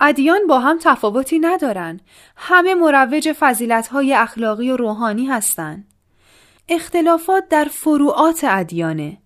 ادیان 0.00 0.46
با 0.48 0.58
هم 0.58 0.78
تفاوتی 0.82 1.38
ندارن. 1.38 2.00
همه 2.36 2.74
مروج 2.74 3.32
فضیلت 3.32 3.88
های 3.88 4.14
اخلاقی 4.14 4.70
و 4.70 4.76
روحانی 4.76 5.26
هستن. 5.26 5.84
اختلافات 6.68 7.48
در 7.48 7.64
فروعات 7.64 8.44
ادیانه. 8.48 9.21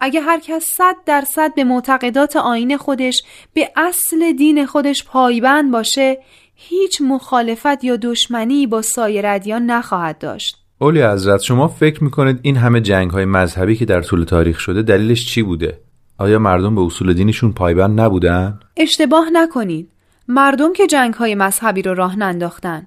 اگه 0.00 0.20
هر 0.20 0.40
کس 0.40 0.64
صد 0.64 0.96
درصد 1.06 1.54
به 1.54 1.64
معتقدات 1.64 2.36
آین 2.36 2.76
خودش 2.76 3.22
به 3.54 3.70
اصل 3.76 4.32
دین 4.32 4.66
خودش 4.66 5.04
پایبند 5.04 5.70
باشه 5.70 6.18
هیچ 6.54 7.00
مخالفت 7.00 7.84
یا 7.84 7.96
دشمنی 7.96 8.66
با 8.66 8.82
سایر 8.82 9.26
ادیان 9.26 9.66
نخواهد 9.66 10.18
داشت. 10.18 10.56
اولی 10.78 11.02
حضرت 11.02 11.42
شما 11.42 11.68
فکر 11.68 12.04
می‌کنید 12.04 12.38
این 12.42 12.56
همه 12.56 12.80
جنگ 12.80 13.10
های 13.10 13.24
مذهبی 13.24 13.76
که 13.76 13.84
در 13.84 14.02
طول 14.02 14.24
تاریخ 14.24 14.60
شده 14.60 14.82
دلیلش 14.82 15.26
چی 15.26 15.42
بوده؟ 15.42 15.80
آیا 16.18 16.38
مردم 16.38 16.74
به 16.74 16.80
اصول 16.80 17.12
دینشون 17.12 17.52
پایبند 17.52 18.00
نبودن؟ 18.00 18.60
اشتباه 18.76 19.30
نکنید 19.32 19.90
مردم 20.28 20.72
که 20.72 20.86
جنگ 20.86 21.14
های 21.14 21.34
مذهبی 21.34 21.82
رو 21.82 21.94
راه 21.94 22.18
ننداختن. 22.18 22.86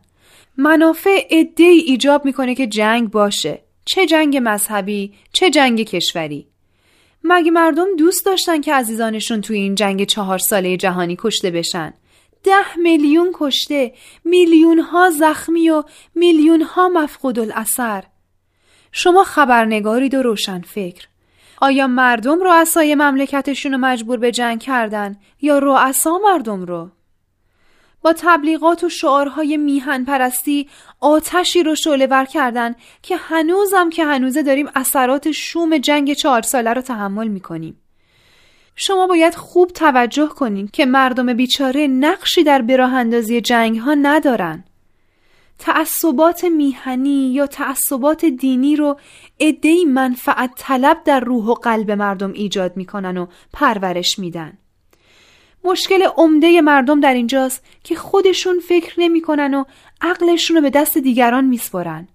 منافع 0.57 1.19
عده 1.31 1.63
ایجاب 1.63 2.25
می‌کنه 2.25 2.55
که 2.55 2.67
جنگ 2.67 3.11
باشه. 3.11 3.61
چه 3.85 4.05
جنگ 4.05 4.39
مذهبی 4.43 5.13
چه 5.33 5.49
جنگ 5.49 5.81
کشوری. 5.81 6.48
مگه 7.23 7.51
مردم 7.51 7.95
دوست 7.97 8.25
داشتن 8.25 8.62
که 8.62 8.73
عزیزانشون 8.73 9.41
توی 9.41 9.58
این 9.58 9.75
جنگ 9.75 10.03
چهار 10.03 10.38
ساله 10.38 10.77
جهانی 10.77 11.17
کشته 11.19 11.51
بشن؟ 11.51 11.93
ده 12.43 12.77
میلیون 12.77 13.32
کشته 13.34 13.93
میلیون 14.25 14.79
ها 14.79 15.10
زخمی 15.10 15.69
و 15.69 15.84
میلیون 16.15 16.62
ها 16.62 16.89
مفقود 16.89 17.39
الاثر 17.39 18.03
شما 18.91 19.23
خبرنگارید 19.23 20.13
و 20.13 20.21
روشن 20.21 20.62
فکر. 20.62 21.08
آیا 21.62 21.88
مردم 21.88 22.43
رؤسای 22.43 22.95
مملکتشون 22.95 23.71
رو 23.71 23.77
مجبور 23.77 24.17
به 24.17 24.32
جنگ 24.32 24.60
کردن 24.60 25.15
یا 25.41 25.60
رؤسا 25.60 26.19
مردم 26.23 26.65
رو؟ 26.65 26.89
با 28.01 28.13
تبلیغات 28.13 28.83
و 28.83 28.89
شعارهای 28.89 29.57
میهن 29.57 30.05
پرستی 30.05 30.69
آتشی 30.99 31.63
رو 31.63 31.75
شعله 31.75 32.07
ور 32.07 32.25
کردن 32.25 32.75
که 33.01 33.17
هنوزم 33.17 33.89
که 33.89 34.05
هنوزه 34.05 34.43
داریم 34.43 34.69
اثرات 34.75 35.31
شوم 35.31 35.77
جنگ 35.77 36.13
چهار 36.13 36.41
ساله 36.41 36.73
رو 36.73 36.81
تحمل 36.81 37.27
می‌کنیم. 37.27 37.81
شما 38.75 39.07
باید 39.07 39.35
خوب 39.35 39.69
توجه 39.69 40.27
کنین 40.27 40.69
که 40.73 40.85
مردم 40.85 41.33
بیچاره 41.33 41.88
نقشی 41.88 42.43
در 42.43 42.62
براه 42.62 42.93
اندازی 42.93 43.41
جنگ 43.41 43.77
ها 43.77 43.93
ندارن. 43.93 44.63
تعصبات 45.59 46.43
میهنی 46.43 47.33
یا 47.33 47.47
تعصبات 47.47 48.25
دینی 48.25 48.75
رو 48.75 48.99
عدهای 49.39 49.85
منفعت 49.85 50.51
طلب 50.57 51.03
در 51.05 51.19
روح 51.19 51.45
و 51.45 51.53
قلب 51.53 51.91
مردم 51.91 52.31
ایجاد 52.31 52.77
می‌کنن 52.77 53.17
و 53.17 53.27
پرورش 53.53 54.19
میدن. 54.19 54.57
مشکل 55.63 56.03
عمده 56.17 56.61
مردم 56.61 56.99
در 56.99 57.13
اینجاست 57.13 57.63
که 57.83 57.95
خودشون 57.95 58.59
فکر 58.59 58.99
نمی‌کنن 58.99 59.53
و 59.53 59.63
عقلشون 60.01 60.55
رو 60.55 60.61
به 60.61 60.69
دست 60.69 60.97
دیگران 60.97 61.45
میسپرن. 61.45 62.07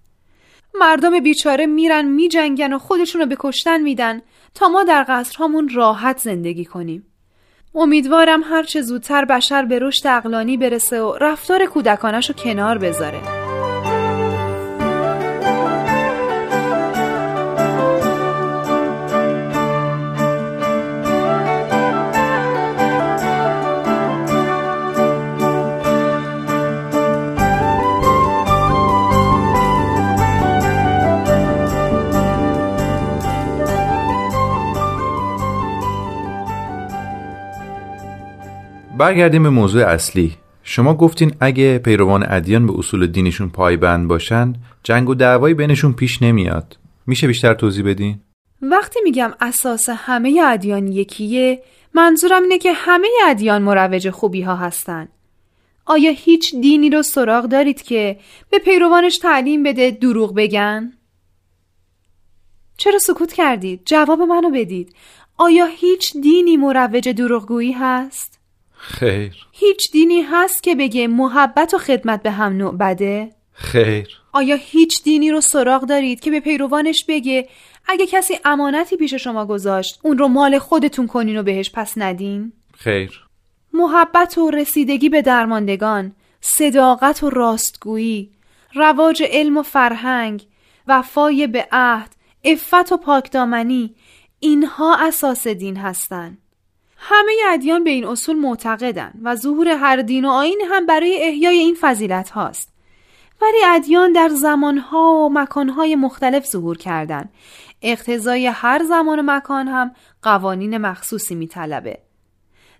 مردم 0.79 1.19
بیچاره 1.19 1.65
میرن 1.65 2.05
میجنگن 2.05 2.73
و 2.73 2.79
خودشون 2.79 3.21
رو 3.21 3.27
به 3.27 3.37
کشتن 3.39 3.81
میدن 3.81 4.21
تا 4.53 4.67
ما 4.67 4.83
در 4.83 5.05
قصرهامون 5.09 5.69
راحت 5.69 6.17
زندگی 6.17 6.65
کنیم. 6.65 7.05
امیدوارم 7.75 8.43
هرچه 8.43 8.81
زودتر 8.81 9.25
بشر 9.25 9.65
به 9.65 9.79
رشد 9.79 10.07
اقلانی 10.07 10.57
برسه 10.57 11.01
و 11.01 11.17
رفتار 11.21 11.65
کودکانش 11.65 12.29
رو 12.29 12.35
کنار 12.35 12.77
بذاره. 12.77 13.21
برگردیم 38.97 39.43
به 39.43 39.49
موضوع 39.49 39.83
اصلی 39.83 40.37
شما 40.63 40.93
گفتین 40.93 41.35
اگه 41.39 41.77
پیروان 41.77 42.25
ادیان 42.29 42.67
به 42.67 42.73
اصول 42.79 43.07
دینشون 43.07 43.49
پایبند 43.49 44.07
باشن 44.07 44.53
جنگ 44.83 45.09
و 45.09 45.15
دعوایی 45.15 45.53
بینشون 45.53 45.93
پیش 45.93 46.21
نمیاد 46.21 46.77
میشه 47.07 47.27
بیشتر 47.27 47.53
توضیح 47.53 47.85
بدین 47.85 48.19
وقتی 48.61 48.99
میگم 49.03 49.33
اساس 49.41 49.89
همه 49.89 50.41
ادیان 50.45 50.87
یکیه 50.87 51.63
منظورم 51.93 52.41
اینه 52.41 52.57
که 52.57 52.73
همه 52.73 53.07
ادیان 53.25 53.61
مروج 53.61 54.09
خوبی 54.09 54.41
ها 54.41 54.55
هستن 54.55 55.07
آیا 55.85 56.11
هیچ 56.11 56.55
دینی 56.55 56.89
رو 56.89 57.01
سراغ 57.01 57.45
دارید 57.45 57.81
که 57.81 58.19
به 58.49 58.59
پیروانش 58.59 59.17
تعلیم 59.17 59.63
بده 59.63 59.91
دروغ 59.91 60.35
بگن؟ 60.35 60.93
چرا 62.77 62.99
سکوت 62.99 63.33
کردید؟ 63.33 63.81
جواب 63.85 64.21
منو 64.21 64.49
بدید. 64.49 64.95
آیا 65.37 65.65
هیچ 65.65 66.17
دینی 66.17 66.57
مروج 66.57 67.09
دروغگویی 67.09 67.71
هست؟ 67.71 68.39
خیر 68.85 69.35
هیچ 69.51 69.91
دینی 69.91 70.21
هست 70.21 70.63
که 70.63 70.75
بگه 70.75 71.07
محبت 71.07 71.73
و 71.73 71.77
خدمت 71.77 72.23
به 72.23 72.31
هم 72.31 72.57
نوع 72.57 72.77
بده؟ 72.77 73.31
خیر 73.53 74.07
آیا 74.33 74.55
هیچ 74.55 75.03
دینی 75.03 75.31
رو 75.31 75.41
سراغ 75.41 75.85
دارید 75.85 76.19
که 76.19 76.31
به 76.31 76.39
پیروانش 76.39 77.05
بگه 77.07 77.49
اگه 77.87 78.07
کسی 78.07 78.39
امانتی 78.45 78.97
پیش 78.97 79.13
شما 79.13 79.45
گذاشت 79.45 79.99
اون 80.03 80.17
رو 80.17 80.27
مال 80.27 80.59
خودتون 80.59 81.07
کنین 81.07 81.37
و 81.37 81.43
بهش 81.43 81.71
پس 81.73 81.93
ندین؟ 81.97 82.53
خیر 82.77 83.25
محبت 83.73 84.37
و 84.37 84.51
رسیدگی 84.51 85.09
به 85.09 85.21
درماندگان 85.21 86.15
صداقت 86.41 87.23
و 87.23 87.29
راستگویی 87.29 88.31
رواج 88.73 89.23
علم 89.31 89.57
و 89.57 89.61
فرهنگ 89.63 90.47
وفای 90.87 91.47
به 91.47 91.67
عهد 91.71 92.15
افت 92.43 92.91
و 92.91 92.97
پاکدامنی 92.97 93.95
اینها 94.39 94.97
اساس 95.07 95.47
دین 95.47 95.77
هستند 95.77 96.37
همه 97.07 97.31
ادیان 97.49 97.83
به 97.83 97.89
این 97.89 98.05
اصول 98.05 98.35
معتقدن 98.35 99.13
و 99.23 99.35
ظهور 99.35 99.67
هر 99.67 99.95
دین 99.95 100.25
و 100.25 100.29
آین 100.29 100.61
هم 100.69 100.85
برای 100.85 101.23
احیای 101.23 101.57
این 101.57 101.77
فضیلت 101.81 102.29
هاست. 102.29 102.73
ولی 103.41 103.57
ادیان 103.65 104.11
در 104.11 104.29
زمانها 104.29 105.13
و 105.13 105.29
مکانهای 105.33 105.95
مختلف 105.95 106.45
ظهور 106.45 106.77
کردند. 106.77 107.29
اقتضای 107.81 108.47
هر 108.47 108.83
زمان 108.83 109.19
و 109.19 109.23
مکان 109.25 109.67
هم 109.67 109.91
قوانین 110.21 110.77
مخصوصی 110.77 111.35
میطلبه. 111.35 111.99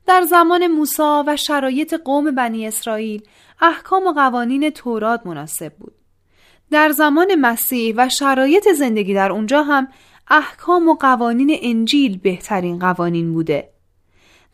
در 0.08 0.22
زمان 0.22 0.68
موسی 0.68 1.24
و 1.28 1.38
شرایط 1.38 1.94
قوم 1.94 2.32
بنی 2.36 2.68
اسرائیل 2.68 3.22
احکام 3.62 4.08
و 4.08 4.14
قوانین 4.14 4.70
تورات 4.70 5.22
مناسب 5.26 5.74
بود. 5.74 5.94
در 6.72 6.92
زمان 6.92 7.36
مسیح 7.36 7.94
و 7.98 8.10
شرایط 8.10 8.70
زندگی 8.72 9.14
در 9.14 9.32
اونجا 9.32 9.64
هم 9.64 9.88
احکام 10.30 10.90
و 10.90 10.96
قوانین 10.96 11.58
انجیل 11.62 12.18
بهترین 12.18 12.80
قوانین 12.80 13.34
بوده. 13.34 13.75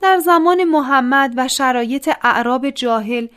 در 0.02 0.20
زمان 0.20 0.64
محمد 0.64 1.34
و 1.38 1.48
شرایط 1.48 2.10
اعراب 2.22 2.70
جاهل 2.70 3.28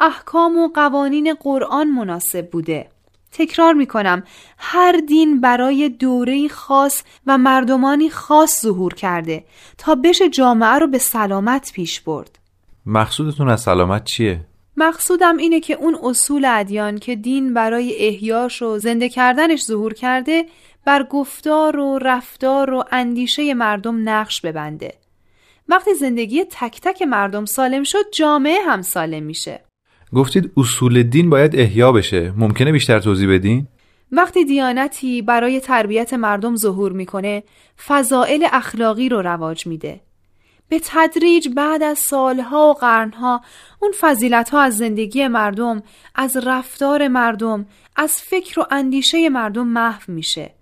احکام 0.00 0.56
و 0.56 0.68
قوانین 0.68 1.34
قرآن 1.34 1.88
مناسب 1.88 2.50
بوده. 2.50 2.88
تکرار 3.32 3.74
می 3.74 3.86
کنم 3.86 4.22
هر 4.58 4.92
دین 5.08 5.40
برای 5.40 5.88
دوره 5.88 6.48
خاص 6.48 7.02
و 7.26 7.38
مردمانی 7.38 8.10
خاص 8.10 8.62
ظهور 8.62 8.94
کرده 8.94 9.44
تا 9.78 9.94
بشه 9.94 10.28
جامعه 10.28 10.78
رو 10.78 10.86
به 10.86 10.98
سلامت 10.98 11.72
پیش 11.74 12.00
برد. 12.00 12.38
مقصودتون 12.86 13.48
از 13.48 13.60
سلامت 13.60 14.04
چیه؟ 14.04 14.40
مقصودم 14.76 15.36
اینه 15.36 15.60
که 15.60 15.74
اون 15.74 15.98
اصول 16.02 16.44
ادیان 16.44 16.98
که 16.98 17.16
دین 17.16 17.54
برای 17.54 18.06
احیاش 18.08 18.62
و 18.62 18.78
زنده 18.78 19.08
کردنش 19.08 19.64
ظهور 19.64 19.94
کرده 19.94 20.44
بر 20.84 21.02
گفتار 21.02 21.78
و 21.78 21.98
رفتار 21.98 22.70
و 22.70 22.84
اندیشه 22.92 23.54
مردم 23.54 24.08
نقش 24.08 24.40
ببنده. 24.40 24.94
وقتی 25.68 25.94
زندگی 25.94 26.44
تک 26.50 26.80
تک 26.80 27.02
مردم 27.02 27.44
سالم 27.44 27.82
شد 27.82 28.04
جامعه 28.14 28.60
هم 28.66 28.82
سالم 28.82 29.22
میشه. 29.22 29.64
گفتید 30.14 30.52
اصول 30.56 31.02
دین 31.02 31.30
باید 31.30 31.56
احیا 31.56 31.92
بشه. 31.92 32.32
ممکنه 32.36 32.72
بیشتر 32.72 33.00
توضیح 33.00 33.34
بدین؟ 33.34 33.66
وقتی 34.12 34.44
دیانتی 34.44 35.22
برای 35.22 35.60
تربیت 35.60 36.14
مردم 36.14 36.56
ظهور 36.56 36.92
می‌کنه 36.92 37.42
فضائل 37.86 38.46
اخلاقی 38.52 39.08
رو 39.08 39.22
رواج 39.22 39.66
میده. 39.66 40.00
به 40.68 40.80
تدریج 40.84 41.48
بعد 41.48 41.82
از 41.82 41.98
سالها 41.98 42.70
و 42.70 42.74
قرنها 42.74 43.40
اون 43.82 43.92
فضیلت 44.00 44.50
ها 44.50 44.60
از 44.60 44.76
زندگی 44.76 45.28
مردم 45.28 45.82
از 46.14 46.36
رفتار 46.36 47.08
مردم 47.08 47.66
از 47.96 48.12
فکر 48.12 48.60
و 48.60 48.66
اندیشه 48.70 49.28
مردم 49.28 49.66
محو 49.66 50.12
میشه. 50.12 50.54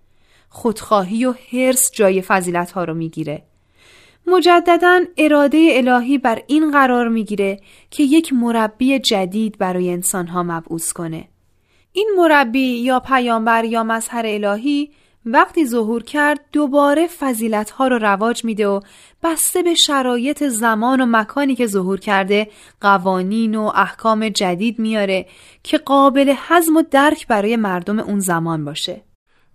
خودخواهی 0.49 1.25
و 1.25 1.35
حرس 1.53 1.91
جای 1.95 2.23
فضیلت 2.23 2.71
ها 2.73 2.85
رو 2.85 2.95
می‌گیره. 2.95 3.43
مجددا 4.26 5.00
اراده 5.18 5.68
الهی 5.72 6.18
بر 6.18 6.42
این 6.46 6.70
قرار 6.70 7.08
می‌گیره 7.08 7.61
که 7.90 8.02
یک 8.02 8.32
مربی 8.32 8.98
جدید 8.98 9.58
برای 9.58 9.90
انسان 9.90 10.26
ها 10.26 10.42
مبعوث 10.42 10.92
کنه. 10.92 11.28
این 11.92 12.08
مربی 12.16 12.78
یا 12.78 13.00
پیامبر 13.00 13.64
یا 13.64 13.85
مظهر 13.85 14.24
الهی 14.26 14.90
وقتی 15.26 15.66
ظهور 15.66 16.02
کرد 16.02 16.40
دوباره 16.52 17.06
فضیلت 17.06 17.70
ها 17.70 17.88
رو 17.88 17.98
رواج 17.98 18.44
میده 18.44 18.66
و 18.66 18.80
بسته 19.22 19.62
به 19.62 19.74
شرایط 19.74 20.44
زمان 20.44 21.00
و 21.00 21.06
مکانی 21.06 21.54
که 21.54 21.66
ظهور 21.66 22.00
کرده 22.00 22.48
قوانین 22.80 23.54
و 23.54 23.70
احکام 23.74 24.28
جدید 24.28 24.78
میاره 24.78 25.26
که 25.62 25.78
قابل 25.78 26.35
حزم 26.48 26.76
و 26.76 26.82
درک 26.90 27.26
برای 27.26 27.56
مردم 27.56 27.98
اون 27.98 28.18
زمان 28.18 28.64
باشه. 28.64 29.02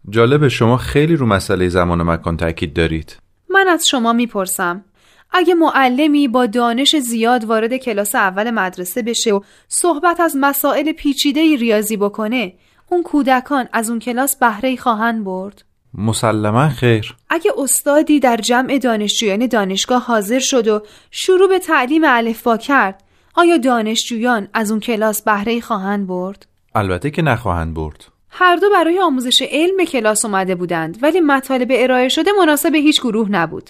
جالب 0.10 0.48
شما 0.48 0.78
خیلی 0.78 1.16
رو 1.16 1.26
مسئله 1.26 1.70
زمان 1.70 2.02
و 2.02 2.04
مکان 2.04 2.38
تاکید 2.38 2.74
دارید. 2.74 3.18
من 3.50 3.68
از 3.68 3.88
شما 3.88 4.14
می‌پرسم 4.14 4.86
اگه 5.32 5.54
معلمی 5.54 6.28
با 6.28 6.46
دانش 6.46 6.96
زیاد 6.96 7.46
وارد 7.46 7.78
کلاس 7.78 8.16
اول 8.16 8.52
مدرسه 8.52 9.02
بشه 9.02 9.34
و 9.34 9.40
صحبت 9.68 10.20
از 10.20 10.38
مسائل 10.40 10.92
پیچیده 10.92 11.56
ریاضی 11.56 11.98
بکنه 11.98 12.54
اون 12.90 13.04
کودکان 13.04 13.68
از 13.74 13.90
اون 13.90 14.00
کلاس 14.00 14.36
بهره 14.36 14.76
خواهند 14.76 15.24
برد؟ 15.24 15.64
مسلما 15.94 16.70
خیر. 16.70 17.16
اگه 17.30 17.52
استادی 17.58 18.20
در 18.20 18.38
جمع 18.38 18.78
دانشجویان 18.78 19.48
دانشگاه 19.48 20.04
حاضر 20.06 20.40
شد 20.40 20.68
و 20.68 20.82
شروع 21.12 21.50
به 21.50 21.60
تعلیم 21.60 22.02
الفبا 22.06 22.58
کرد 22.58 23.04
آیا 23.36 23.58
دانشجویان 23.58 24.48
از 24.54 24.72
اون 24.72 24.80
کلاس 24.80 25.22
بهره 25.22 25.62
خواهند 25.62 26.08
برد؟ 26.08 26.48
البته 26.76 27.12
که 27.12 27.22
نخواهند 27.22 27.74
برد. 27.74 28.06
هر 28.30 28.56
دو 28.56 28.70
برای 28.74 29.00
آموزش 29.00 29.42
علم 29.52 29.86
کلاس 29.86 30.26
اومده 30.26 30.56
بودند 30.56 30.98
ولی 31.02 31.22
مطالب 31.22 31.68
ارائه 31.72 32.10
شده 32.10 32.32
مناسب 32.40 32.76
هیچ 32.76 33.02
گروه 33.02 33.32
نبود. 33.32 33.70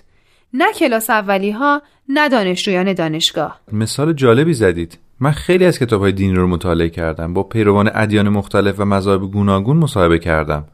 نه 0.53 0.73
کلاس 0.73 1.09
اولی 1.09 1.51
ها 1.51 1.81
نه 2.09 2.29
دانشجویان 2.29 2.93
دانشگاه. 2.93 3.59
مثال 3.71 4.13
جالبی 4.13 4.53
زدید. 4.53 4.97
من 5.19 5.31
خیلی 5.31 5.65
از 5.65 5.79
کتاب 5.79 6.01
های 6.01 6.11
دینی 6.11 6.33
رو 6.33 6.47
مطالعه 6.47 6.89
کردم 6.89 7.33
با 7.33 7.43
پیروان 7.43 7.91
ادیان 7.93 8.29
مختلف 8.29 8.79
و 8.79 8.85
مذاهب 8.85 9.21
گوناگون 9.21 9.77
مصاحبه 9.77 10.19
کردم. 10.19 10.65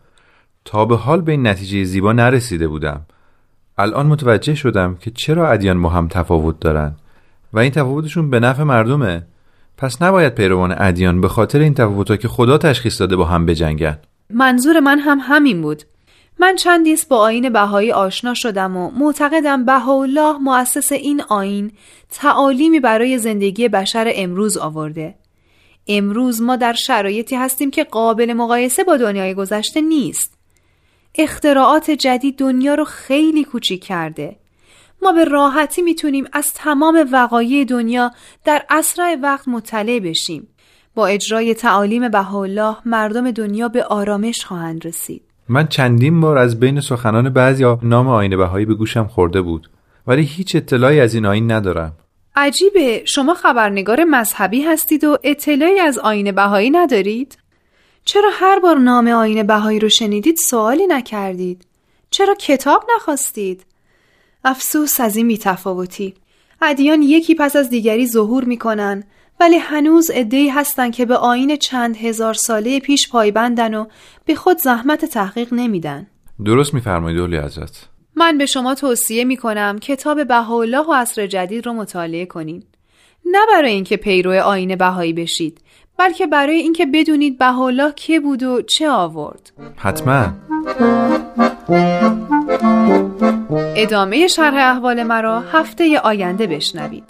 تا 0.65 0.85
به 0.85 0.95
حال 0.95 1.21
به 1.21 1.31
این 1.31 1.47
نتیجه 1.47 1.83
زیبا 1.83 2.13
نرسیده 2.13 2.67
بودم. 2.67 3.01
الان 3.77 4.05
متوجه 4.05 4.55
شدم 4.55 4.95
که 4.95 5.11
چرا 5.11 5.49
ادیان 5.49 5.81
با 5.81 5.89
هم 5.89 6.07
تفاوت 6.07 6.59
دارن. 6.59 6.95
و 7.53 7.59
این 7.59 7.71
تفاوتشون 7.71 8.29
به 8.29 8.39
نفع 8.39 8.63
مردمه. 8.63 9.23
پس 9.83 10.01
نباید 10.01 10.35
پیروان 10.35 10.75
ادیان 10.77 11.21
به 11.21 11.27
خاطر 11.27 11.59
این 11.59 11.73
تفاوتها 11.73 12.17
که 12.17 12.27
خدا 12.27 12.57
تشخیص 12.57 12.99
داده 12.99 13.15
با 13.15 13.25
هم 13.25 13.45
بجنگن 13.45 13.99
منظور 14.29 14.79
من 14.79 14.99
هم 14.99 15.19
همین 15.21 15.61
بود. 15.61 15.83
من 16.39 16.55
چندیست 16.55 17.09
با 17.09 17.17
آین 17.17 17.49
بهایی 17.49 17.91
آشنا 17.91 18.33
شدم 18.33 18.77
و 18.77 18.91
معتقدم 18.91 19.65
بهاءالله 19.65 20.37
مؤسس 20.37 20.91
این 20.91 21.21
آین 21.29 21.71
تعالیمی 22.11 22.79
برای 22.79 23.17
زندگی 23.17 23.67
بشر 23.67 24.11
امروز 24.15 24.57
آورده. 24.57 25.15
امروز 25.87 26.41
ما 26.41 26.55
در 26.55 26.73
شرایطی 26.73 27.35
هستیم 27.35 27.71
که 27.71 27.83
قابل 27.83 28.33
مقایسه 28.33 28.83
با 28.83 28.97
دنیای 28.97 29.33
گذشته 29.33 29.81
نیست. 29.81 30.37
اختراعات 31.15 31.91
جدید 31.91 32.37
دنیا 32.37 32.75
رو 32.75 32.85
خیلی 32.85 33.43
کوچیک 33.43 33.83
کرده. 33.83 34.35
ما 35.03 35.11
به 35.11 35.23
راحتی 35.23 35.81
می‌تونیم 35.81 36.25
از 36.33 36.53
تمام 36.53 37.07
وقایع 37.11 37.65
دنیا 37.65 38.11
در 38.45 38.63
اسرع 38.69 39.15
وقت 39.21 39.47
مطلع 39.47 39.99
بشیم 39.99 40.47
با 40.95 41.07
اجرای 41.07 41.53
تعالیم 41.53 42.09
بهاءالله 42.09 42.75
مردم 42.85 43.31
دنیا 43.31 43.67
به 43.67 43.83
آرامش 43.83 44.45
خواهند 44.45 44.85
رسید 44.85 45.21
من 45.49 45.67
چندین 45.67 46.21
بار 46.21 46.37
از 46.37 46.59
بین 46.59 46.81
سخنان 46.81 47.29
بعضی 47.29 47.65
نام 47.83 48.07
آین 48.07 48.37
بهایی 48.37 48.65
به 48.65 48.73
گوشم 48.73 49.07
خورده 49.07 49.41
بود 49.41 49.69
ولی 50.07 50.23
هیچ 50.23 50.55
اطلاعی 50.55 50.99
از 50.99 51.13
این 51.15 51.25
آین 51.25 51.51
ندارم 51.51 51.93
عجیبه 52.35 53.01
شما 53.05 53.33
خبرنگار 53.33 54.03
مذهبی 54.03 54.61
هستید 54.61 55.03
و 55.03 55.17
اطلاعی 55.23 55.79
از 55.79 55.99
آین 55.99 56.31
بهایی 56.31 56.69
ندارید؟ 56.69 57.37
چرا 58.05 58.29
هر 58.33 58.59
بار 58.59 58.77
نام 58.77 59.07
آین 59.07 59.43
بهایی 59.43 59.79
رو 59.79 59.89
شنیدید 59.89 60.35
سوالی 60.35 60.87
نکردید؟ 60.87 61.65
چرا 62.09 62.35
کتاب 62.35 62.85
نخواستید؟ 62.95 63.65
افسوس 64.43 64.99
از 64.99 65.15
این 65.15 65.27
بیتفاوتی. 65.27 66.13
ادیان 66.61 67.01
یکی 67.01 67.35
پس 67.35 67.55
از 67.55 67.69
دیگری 67.69 68.07
ظهور 68.07 68.43
می‌کنن 68.43 69.03
ولی 69.39 69.57
هنوز 69.57 70.11
عدهای 70.11 70.49
هستن 70.49 70.91
که 70.91 71.05
به 71.05 71.15
آین 71.15 71.55
چند 71.55 71.97
هزار 71.97 72.33
ساله 72.33 72.79
پیش 72.79 73.09
پایبندن 73.09 73.73
و 73.73 73.85
به 74.25 74.35
خود 74.35 74.57
زحمت 74.57 75.05
تحقیق 75.05 75.53
نمیدن. 75.53 76.07
درست 76.45 76.73
میفرمایید 76.73 77.19
اولی 77.19 77.37
حضرت. 77.37 77.89
من 78.15 78.37
به 78.37 78.45
شما 78.45 78.75
توصیه 78.75 79.23
می 79.23 79.37
کنم 79.37 79.79
کتاب 79.79 80.27
بهاءالله 80.27 80.87
و 80.87 80.93
عصر 80.93 81.27
جدید 81.27 81.65
رو 81.65 81.73
مطالعه 81.73 82.25
کنید 82.25 82.67
نه 83.25 83.39
برای 83.47 83.71
اینکه 83.71 83.97
پیرو 83.97 84.31
آین 84.31 84.75
بهایی 84.75 85.13
بشید. 85.13 85.61
بلکه 85.97 86.27
برای 86.27 86.55
اینکه 86.55 86.85
بدونید 86.85 87.37
بهاءالله 87.37 87.93
که 87.95 88.19
بود 88.19 88.43
و 88.43 88.61
چه 88.61 88.89
آورد. 88.89 89.51
حتما. 89.75 90.25
ادامه 93.75 94.27
شرح 94.27 94.55
احوال 94.75 95.03
مرا 95.03 95.39
هفته 95.39 95.99
آینده 95.99 96.47
بشنوید. 96.47 97.03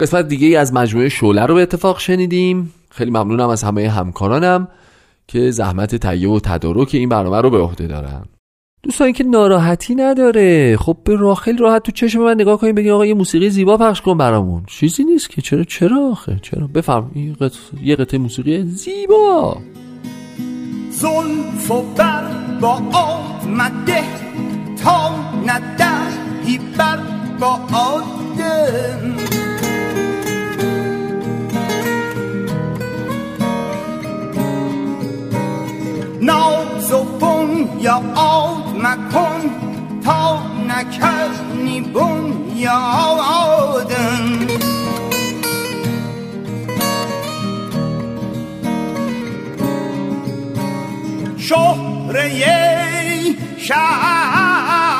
قسمت 0.00 0.28
دیگه 0.28 0.46
ای 0.46 0.56
از 0.56 0.74
مجموعه 0.74 1.08
شوله 1.08 1.46
رو 1.46 1.54
به 1.54 1.62
اتفاق 1.62 1.98
شنیدیم. 1.98 2.74
خیلی 2.90 3.10
ممنونم 3.10 3.48
از 3.48 3.62
همه 3.62 3.88
همکارانم 3.88 4.68
که 5.28 5.50
زحمت 5.50 5.96
تهیه 5.96 6.28
و 6.28 6.40
تدارک 6.40 6.90
این 6.92 7.08
برنامه 7.08 7.40
رو 7.40 7.50
به 7.50 7.58
عهده 7.58 7.86
دارم 7.86 8.28
دوستان 8.82 9.12
که 9.12 9.24
ناراحتی 9.24 9.94
نداره. 9.94 10.76
خب 10.76 10.96
به 11.04 11.16
راه 11.16 11.36
خیلی 11.36 11.58
راحت 11.58 11.82
تو 11.82 11.92
چشم 11.92 12.20
من 12.20 12.34
نگاه 12.34 12.58
کنیم 12.60 12.74
بگین 12.74 12.92
آقا 12.92 13.06
یه 13.06 13.14
موسیقی 13.14 13.50
زیبا 13.50 13.76
پخش 13.76 14.00
کن 14.00 14.18
برامون. 14.18 14.62
چیزی 14.66 15.04
نیست 15.04 15.30
که. 15.30 15.42
چرا 15.42 15.64
چرا 15.64 16.10
آخه؟ 16.10 16.38
چرا؟ 16.42 16.66
بفهم 16.66 17.10
یه 17.82 17.96
قطعه 17.96 18.18
موسیقی 18.18 18.62
زیبا. 18.62 19.56
زلف 20.90 21.70
و 21.70 21.82
بر 21.96 22.24
با 22.60 22.82
آمده 22.92 24.02
تا 24.84 25.10
ندهی 25.46 26.58
بر 26.78 26.98
با 27.40 27.60
آدم. 27.72 29.43
yaradım 42.56 44.48
شهره 51.38 52.28
شهر 53.58 54.94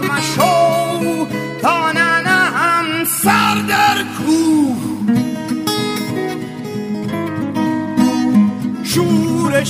مشو 0.00 1.26
تا 1.62 1.92
ننهم 1.92 3.04
سر 3.04 3.54
در 3.68 4.04
کوه. 4.18 4.76
شور 8.84 9.64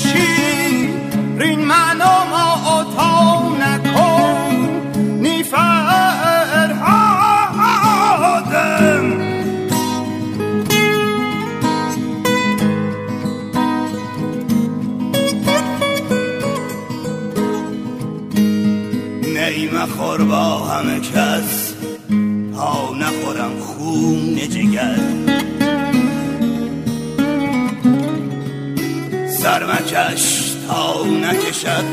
نیمه 19.96 20.08
خور 20.08 20.24
با 20.24 20.58
همه 20.58 21.00
کس. 21.00 21.74
تا 22.54 22.94
نخورم 22.94 23.60
خون 23.60 24.36
جگر. 24.36 24.98
سر 29.28 29.64
مکش 29.64 30.52
تا 30.68 31.04
نکشد. 31.04 31.84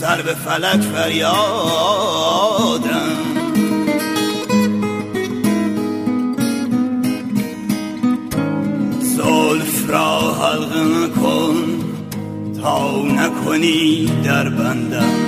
سر 0.00 0.22
به 0.22 0.34
فلک 0.34 0.80
فریادم. 0.80 1.32
زلف 9.00 9.90
را 9.90 10.34
حلقه 10.34 10.82
مکن 10.82 11.54
تا 12.62 13.02
نکنی 13.02 14.12
در 14.24 14.48
بندم. 14.48 15.21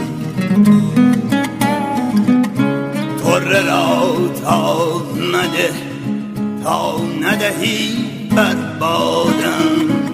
طره 3.35 3.67
را 3.67 4.17
تا 4.45 5.03
نده 5.33 5.71
تا 6.65 6.97
ندهی 7.21 7.89
بر 8.37 8.55
بادم. 8.81 10.05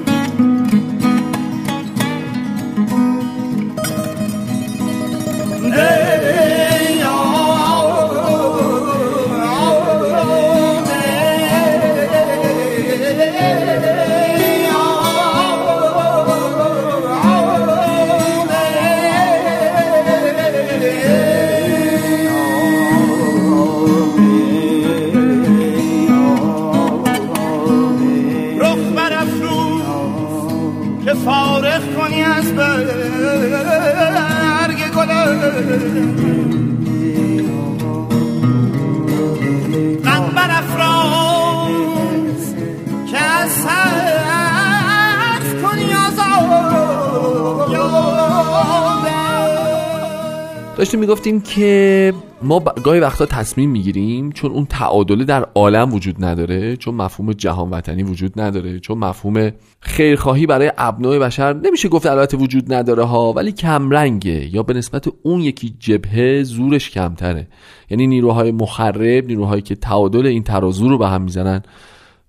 داشتیم 50.81 51.01
می‌گفتیم 51.01 51.41
که 51.41 52.13
ما 52.43 52.61
گاهی 52.61 53.01
وقتا 53.01 53.27
تصمیم 53.27 53.71
می‌گیریم 53.71 54.33
چون 54.33 54.51
اون 54.51 54.67
تعادله 54.67 55.25
در 55.25 55.47
عالم 55.55 55.95
وجود 55.95 56.25
نداره 56.25 56.77
چون 56.77 56.95
مفهوم 56.95 57.33
جهان 57.33 57.71
وطنی 57.71 58.03
وجود 58.03 58.41
نداره 58.41 58.79
چون 58.79 58.99
مفهوم 58.99 59.51
خیرخواهی 59.81 60.47
برای 60.47 60.73
ابنای 60.79 61.19
بشر 61.19 61.53
نمیشه 61.53 61.89
گفت 61.89 62.07
البته 62.07 62.37
وجود 62.37 62.73
نداره 62.73 63.05
ها 63.05 63.33
ولی 63.33 63.53
کمرنگه 63.53 64.55
یا 64.55 64.63
به 64.63 64.75
نسبت 64.75 65.09
اون 65.23 65.41
یکی 65.41 65.75
جبهه 65.79 66.43
زورش 66.43 66.91
کمتره. 66.91 67.47
یعنی 67.91 68.07
نیروهای 68.07 68.53
مخرب 68.53 69.27
نیروهایی 69.27 69.63
که 69.63 69.75
تعادل 69.75 70.27
این 70.27 70.43
ترازو 70.43 70.89
رو 70.89 70.99
به 70.99 71.09
هم 71.09 71.23
می‌زنن 71.23 71.63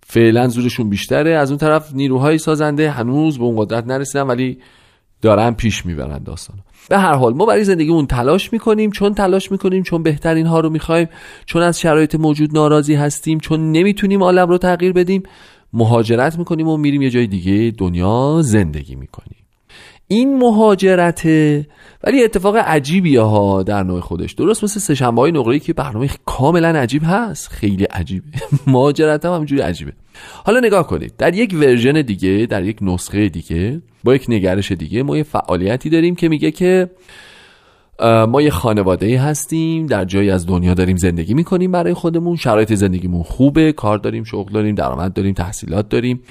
فعلا 0.04 0.48
زورشون 0.48 0.90
بیشتره. 0.90 1.32
از 1.32 1.52
اون 1.52 1.58
طرف 1.58 1.94
نیروهای 1.94 2.38
سازنده 2.38 2.92
هنوز 2.92 3.38
به 3.38 3.44
اون 3.44 3.56
قدرت 3.56 3.88
نرسیدن 3.88 4.24
ولی 4.24 4.58
دارن 5.22 5.52
پیش 5.52 5.86
می‌برن 5.86 6.24
داستان 6.24 6.58
به 6.90 6.98
هر 6.98 7.14
حال 7.14 7.34
ما 7.34 7.46
برای 7.46 7.64
زندگیمون 7.64 8.08
تلاش 8.08 8.54
می‌کنیم. 8.54 8.92
چون 8.92 9.14
تلاش 9.14 9.52
می‌کنیم 9.52 9.84
چون 9.84 10.04
بهترین 10.04 10.46
ها 10.46 10.60
رو 10.60 10.70
می‌خوایم 10.70 11.08
چون 11.46 11.62
از 11.62 11.80
شرایط 11.80 12.16
موجود 12.16 12.54
ناراضی 12.54 12.96
هستیم 12.96 13.40
چون 13.40 13.72
نمی‌تونیم 13.72 14.24
عالم 14.24 14.50
رو 14.50 14.58
تغییر 14.58 14.94
بدیم 14.94 15.24
مهاجرت 15.74 16.38
می‌کنیم 16.38 16.68
و 16.68 16.78
میریم 16.78 17.02
یه 17.02 17.10
جای 17.10 17.28
دیگه 17.28 17.74
دنیا 17.78 18.42
زندگی 18.42 18.96
می‌کنیم. 18.96 19.41
این 20.12 20.38
مهاجرته. 20.38 21.68
ولی 22.04 22.24
اتفاق 22.24 22.56
عجیبیه 22.58 23.22
ها 23.22 23.64
در 23.64 23.84
نوع 23.84 24.00
خودش. 24.00 24.34
درست 24.34 24.64
مثل 24.64 24.80
سهشنبه 24.80 25.22
های 25.22 25.32
نقره 25.32 25.60
که 25.60 25.74
برنامه 25.74 26.10
کاملا 26.26 26.68
عجیب 26.68 27.02
هست. 27.06 27.48
خیلی 27.48 27.84
عجیبه. 27.84 28.28
مهاجرت 28.68 29.26
هم 29.26 29.34
همجوری 29.34 29.62
عجیبه. 29.62 29.94
حالا 30.46 30.60
نگاه 30.60 30.88
کنید. 30.88 31.14
در 31.18 31.34
یک 31.34 31.54
ورژن 31.54 32.02
دیگه 32.02 32.48
در 32.50 32.64
یک 32.64 32.78
نسخه 32.82 33.30
دیگه 33.30 33.82
با 34.04 34.16
یک 34.16 34.26
نگرش 34.30 34.72
دیگه 34.72 35.04
ما 35.04 35.18
یه 35.18 35.24
فعالیتی 35.24 35.90
داریم 35.90 36.16
که 36.16 36.30
میگه 36.30 36.52
که 36.52 36.90
ما 38.02 38.42
یه 38.42 38.50
خانواده 38.50 39.20
هستیم 39.20 39.86
در 39.86 40.06
جایی 40.06 40.30
از 40.32 40.48
دنیا 40.48 40.74
داریم 40.74 40.98
زندگی 40.98 41.34
می‌کنیم 41.34 41.72
برای 41.72 41.94
خودمون. 41.94 42.36
شرایط 42.36 42.74
زندگیمون 42.74 43.24
خوبه 43.24 43.72
کار 43.72 43.98
داریم 43.98 44.24
شغل 44.24 44.54
داریم 44.54 44.76
درآمد 44.76 45.14
داریم 45.14 45.34
تحصیلات 45.34 45.90
داریم. 45.90 46.22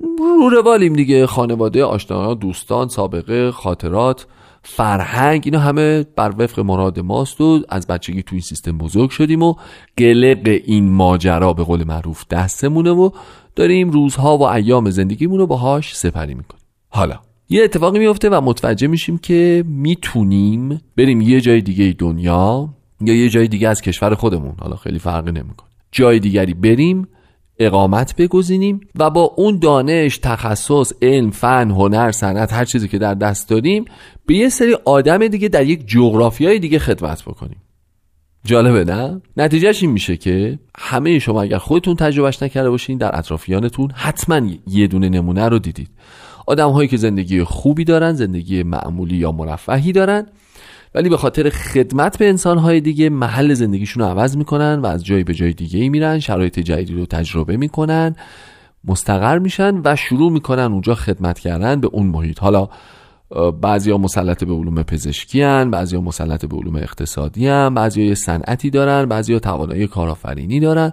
رو 0.00 0.48
روالیم 0.48 0.92
دیگه. 0.92 1.26
خانواده 1.26 1.84
آشنا 1.84 2.34
دوستان 2.34 2.88
سابقه 2.88 3.50
خاطرات 3.50 4.26
فرهنگ 4.62 5.42
اینا 5.44 5.58
همه 5.58 6.04
بر 6.16 6.34
وفق 6.38 6.60
مراد 6.60 7.00
ماست 7.00 7.40
و 7.40 7.60
از 7.68 7.86
بچگی 7.86 8.22
تو 8.22 8.34
این 8.34 8.40
سیستم 8.40 8.78
بزرگ 8.78 9.10
شدیم 9.10 9.42
و 9.42 9.54
قلق 9.96 10.60
این 10.64 10.90
ماجرا 10.90 11.52
به 11.52 11.64
قول 11.64 11.84
معروف 11.84 12.24
دستمونه 12.30 12.90
و 12.90 13.10
داریم 13.56 13.90
روزها 13.90 14.38
و 14.38 14.42
ایام 14.42 14.90
زندگیمون 14.90 15.38
رو 15.38 15.46
باهاش 15.46 15.96
سپری 15.96 16.34
می‌کنیم. 16.34 16.62
حالا 16.88 17.20
یه 17.48 17.64
اتفاقی 17.64 17.98
میفته 17.98 18.30
و 18.30 18.40
متوجه 18.40 18.86
میشیم 18.86 19.18
که 19.18 19.64
می‌تونیم 19.66 20.80
بریم 20.96 21.20
یه 21.20 21.40
جای 21.40 21.60
دیگه 21.60 21.94
دنیا 21.98 22.68
یا 23.00 23.14
یه 23.14 23.28
جای 23.28 23.48
دیگه 23.48 23.68
از 23.68 23.82
کشور 23.82 24.14
خودمون. 24.14 24.54
حالا 24.60 24.76
خیلی 24.76 24.98
فرقی 24.98 25.32
نمی‌کنه. 25.32 25.68
جای 25.92 26.18
دیگری 26.18 26.54
بریم 26.54 27.08
اقامت 27.58 28.16
بگزینیم 28.16 28.80
و 28.98 29.10
با 29.10 29.22
اون 29.36 29.58
دانش 29.58 30.18
تخصص 30.18 30.92
علم 31.02 31.30
فن 31.30 31.70
هنر 31.70 32.10
صنعت 32.12 32.52
هر 32.52 32.64
چیزی 32.64 32.88
که 32.88 32.98
در 32.98 33.14
دست 33.14 33.48
داریم 33.48 33.84
به 34.26 34.34
یه 34.34 34.48
سری 34.48 34.76
آدم 34.84 35.28
دیگه 35.28 35.48
در 35.48 35.66
یک 35.66 35.86
جغرافیای 35.86 36.58
دیگه 36.58 36.78
خدمت 36.78 37.22
بکنیم. 37.22 37.62
جالبه 38.44 38.84
نه؟ 38.84 39.20
نتیجهش 39.36 39.82
این 39.82 39.92
میشه 39.92 40.16
که 40.16 40.58
همه 40.78 41.18
شما 41.18 41.42
اگر 41.42 41.58
خودتون 41.58 41.96
تجربهش 41.96 42.42
نکرده 42.42 42.70
باشین 42.70 42.98
در 42.98 43.18
اطرافیانتون 43.18 43.90
حتما 43.94 44.40
یه 44.66 44.86
دونه 44.86 45.08
نمونه 45.08 45.48
رو 45.48 45.58
دیدید. 45.58 45.90
آدم 46.46 46.70
هایی 46.70 46.88
که 46.88 46.96
زندگی 46.96 47.44
خوبی 47.44 47.84
دارن 47.84 48.12
زندگی 48.12 48.62
معمولی 48.62 49.16
یا 49.16 49.32
مرفهی 49.32 49.92
دارن 49.92 50.26
ولی 50.94 51.08
به 51.08 51.16
خاطر 51.16 51.50
خدمت 51.50 52.18
به 52.18 52.28
انسانهای 52.28 52.80
دیگه 52.80 53.08
محل 53.10 53.54
زندگیشون 53.54 54.02
رو 54.02 54.08
عوض 54.08 54.36
می‌کنن 54.36 54.80
و 54.82 54.86
از 54.86 55.04
جایی 55.04 55.24
به 55.24 55.34
جای 55.34 55.52
دیگه 55.52 55.88
میرن 55.88 56.18
شرایط 56.18 56.58
جدیدی 56.58 56.94
رو 56.94 57.06
تجربه 57.06 57.56
می‌کنن 57.56 58.16
مستقر 58.84 59.38
میشن 59.38 59.80
و 59.84 59.96
شروع 59.96 60.32
می‌کنن 60.32 60.72
اونجا 60.72 60.94
خدمت 60.94 61.38
کردن 61.38 61.80
به 61.80 61.88
اون 61.92 62.06
محیط. 62.06 62.38
حالا 62.38 62.68
بعضی 63.60 63.90
ها 63.90 63.98
مسلط 63.98 64.44
به 64.44 64.54
علوم 64.54 64.82
پزشکی 64.82 65.42
هن 65.42 65.70
بعضی 65.70 65.96
ها 65.96 66.02
مسلط 66.02 66.44
به 66.44 66.56
علوم 66.56 66.76
اقتصادی 66.76 67.48
هن 67.48 67.74
بعضی 67.74 68.08
ها 68.08 68.14
صنعتی 68.14 68.70
دارن 68.70 69.06
بعضی 69.06 69.32
ها 69.32 69.38
توانایی 69.38 69.86
کارآفرینی 69.86 70.60
دارن. 70.60 70.92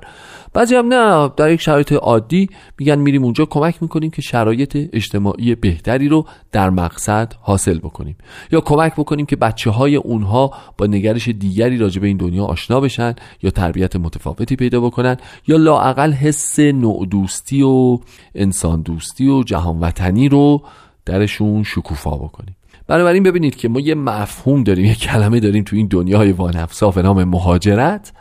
بعضی 0.54 0.76
هم 0.76 0.94
نه 0.94 1.32
در 1.38 1.52
یک 1.52 1.62
شرایط 1.62 1.94
عادی 1.94 2.50
میگن 2.80 2.96
میریم 2.96 3.24
اونجا 3.24 3.46
کمک 3.46 3.82
می‌کنیم 3.82 4.12
که 4.12 4.22
شرایط 4.22 4.90
اجتماعی 4.94 5.56
بهتری 5.56 6.08
رو 6.08 6.26
در 6.52 6.70
مقصد 6.70 7.34
حاصل 7.42 7.80
بکنیم. 7.80 8.16
یا 8.52 8.62
کمک 8.62 8.94
بکنیم 8.94 9.26
که 9.26 9.36
بچه 9.36 9.70
های 9.70 9.96
اونها 9.96 10.52
با 10.78 10.86
نگرش 10.86 11.28
دیگری 11.28 11.78
راجع 11.78 12.02
به 12.02 12.08
این 12.08 12.18
دنیا 12.18 12.46
آشنا 12.46 12.80
بشن 12.80 13.16
یا 13.44 13.50
تربیت 13.50 13.96
متفاوتی 13.96 14.56
پیدا 14.56 14.80
بکنن 14.80 15.18
یا 15.48 15.58
لاعقل 15.58 16.12
حس 16.12 16.60
نوع 16.60 17.06
دوستی 17.06 17.62
و 17.62 18.00
انسان 18.36 18.82
دوستی 18.82 19.30
و 19.30 19.44
جهان 19.44 19.80
وطنی 19.80 20.30
رو 20.30 20.62
درشون 21.06 21.64
شکوفا 21.64 22.18
بکنیم. 22.18 22.56
بنابراین 22.88 23.24
ببینید 23.24 23.56
که 23.56 23.70
ما 23.70 23.80
یه 23.80 23.96
مفهوم 23.96 24.64
داریم 24.64 24.86
یه 24.86 24.96
کلمه 24.96 25.40
داریم 25.40 25.64
تو 25.64 25.76
این 25.76 25.88
دنیای 25.88 26.32
وانفسا 26.32 26.92
به 26.92 27.02
نام 27.02 27.24
مهاجرت. 27.24 28.14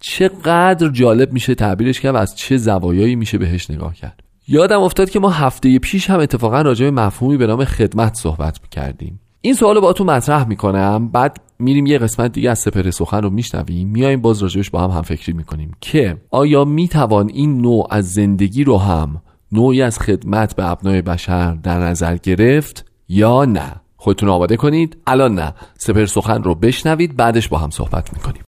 چقدر 0.00 0.88
جالب 0.88 1.32
میشه 1.32 1.54
تعبیرش 1.54 2.00
کرد 2.00 2.14
و 2.14 2.18
از 2.18 2.36
چه 2.36 2.56
زوایایی 2.56 3.16
میشه 3.16 3.38
بهش 3.38 3.70
نگاه 3.70 3.94
کرد. 3.94 4.20
یادم 4.48 4.80
افتاد 4.80 5.10
که 5.10 5.20
ما 5.20 5.30
هفته 5.30 5.78
پیش 5.78 6.10
هم 6.10 6.20
اتفاقا 6.20 6.62
راجع 6.62 6.84
به 6.84 6.90
مفهومی 6.90 7.36
به 7.36 7.46
نام 7.46 7.64
خدمت 7.64 8.14
صحبت 8.14 8.68
کردیم. 8.70 9.20
این 9.40 9.54
سوال 9.54 9.74
رو 9.74 9.80
با 9.80 9.92
تو 9.92 10.04
مطرح 10.04 10.48
می‌کنم. 10.48 11.08
بعد 11.08 11.40
میریم 11.58 11.86
یه 11.86 11.98
قسمت 11.98 12.32
دیگه 12.32 12.50
از 12.50 12.58
سپر 12.58 12.90
سخن 12.90 13.22
رو 13.22 13.30
میشنویم. 13.30 13.88
میایم 13.88 14.20
باز 14.20 14.42
راجبش 14.42 14.70
با 14.70 14.80
هم 14.80 14.90
هم 14.90 15.02
فکری 15.02 15.32
می‌کنیم 15.32 15.72
که 15.80 16.16
آیا 16.30 16.64
می‌توان 16.64 17.28
این 17.28 17.60
نوع 17.60 17.88
از 17.90 18.12
زندگی 18.12 18.64
رو 18.64 18.78
هم 18.78 19.22
نوعی 19.52 19.82
از 19.82 19.98
خدمت 19.98 20.56
به 20.56 20.70
ابنای 20.70 21.02
بشر 21.02 21.54
در 21.54 21.78
نظر 21.78 22.16
گرفت 22.16 22.84
یا 23.08 23.44
نه؟ 23.44 23.72
خودتون 23.96 24.28
آماده 24.28 24.56
کنید. 24.56 24.96
الان 25.06 25.34
نه. 25.34 25.54
سپر 25.78 26.06
سخن 26.06 26.42
رو 26.42 26.54
بشنوید 26.54 27.16
بعدش 27.16 27.48
با 27.48 27.58
هم 27.58 27.70
صحبت 27.70 28.12
می‌کنیم. 28.12 28.45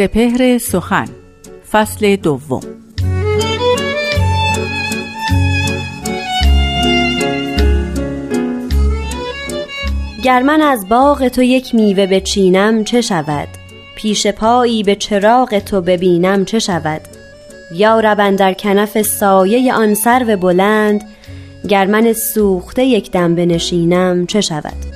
سپهر 0.00 0.58
سخن 0.58 1.08
فصل 1.72 2.16
دوم. 2.16 2.60
گر 10.24 10.42
من 10.42 10.62
از 10.62 10.88
باغ 10.88 11.28
تو 11.28 11.42
یک 11.42 11.74
میوه 11.74 12.06
بچینم 12.06 12.84
چه 12.84 13.00
شود؟ 13.00 13.48
پیش 13.96 14.26
پایی 14.26 14.82
به 14.82 14.94
چراغ 14.94 15.58
تو 15.58 15.80
ببینم 15.80 16.44
چه 16.44 16.58
شود؟ 16.58 17.00
یا 17.72 18.00
رب 18.00 18.36
در 18.36 18.52
کنف 18.52 19.02
سایه 19.02 19.74
آن 19.74 19.94
سرو 19.94 20.36
بلند 20.36 21.04
گر 21.68 21.86
من 21.86 22.12
سوخته 22.12 22.84
یک 22.84 23.10
دم 23.10 23.34
بنشینم 23.34 24.26
چه 24.26 24.40
شود؟ 24.40 24.90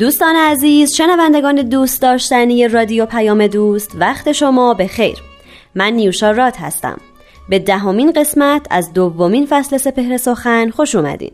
دوستان 0.00 0.36
عزیز 0.36 0.94
شنوندگان 0.94 1.54
دوست 1.54 2.02
داشتنی 2.02 2.68
رادیو 2.68 3.06
پیام 3.06 3.46
دوست 3.46 3.96
وقت 3.98 4.32
شما 4.32 4.74
به 4.74 4.86
خیر. 4.86 5.16
من 5.74 5.92
نیوشا 5.92 6.30
رات 6.30 6.60
هستم. 6.60 6.96
به 7.48 7.58
دهمین 7.58 8.12
قسمت 8.12 8.66
از 8.70 8.92
دومین 8.92 9.46
فصل 9.50 9.76
سپهر 9.76 10.16
سخن 10.16 10.70
خوش 10.70 10.94
اومدین. 10.94 11.32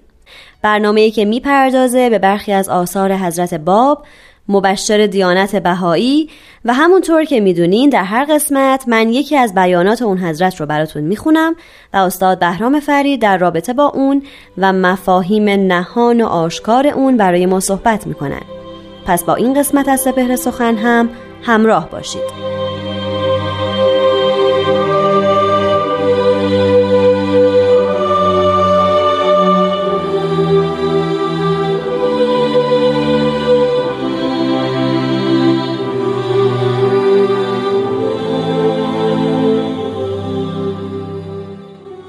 برنامه 0.63 1.11
که 1.11 1.25
می‌پردازه 1.25 2.11
به 2.11 2.19
برخی 2.19 2.53
از 2.53 2.69
آثار 2.69 3.13
حضرت 3.13 3.55
باب 3.55 4.05
مبشر 4.49 5.07
دیانت 5.07 5.57
بهایی 5.57 6.31
و 6.65 6.75
همونطور 6.75 7.25
که 7.25 7.41
می‌دونین 7.41 7.91
در 7.91 8.05
هر 8.05 8.25
قسمت 8.25 8.89
من 8.89 9.09
یکی 9.09 9.37
از 9.37 9.55
بیانات 9.55 10.03
اون 10.03 10.19
حضرت 10.19 10.61
رو 10.61 10.67
براتون 10.67 11.03
می‌خونم 11.03 11.57
و 11.93 11.97
استاد 11.97 12.39
بهرام 12.39 12.81
فرید 12.81 13.23
در 13.23 13.39
رابطه 13.39 13.73
با 13.73 13.87
اون 13.87 14.23
و 14.59 14.73
مفاهیم 14.73 15.49
نهان 15.49 16.21
و 16.21 16.27
آشکار 16.27 16.87
اون 16.87 17.17
برای 17.17 17.47
ما 17.47 17.61
صحبت 17.61 18.07
می‌کنن. 18.07 18.56
پس 19.07 19.25
با 19.25 19.35
این 19.35 19.55
قسمت 19.55 19.89
از 19.89 20.01
سپهر 20.01 20.37
سخن 20.37 20.77
هم 20.77 21.11
همراه 21.43 21.91
باشید. 21.91 22.57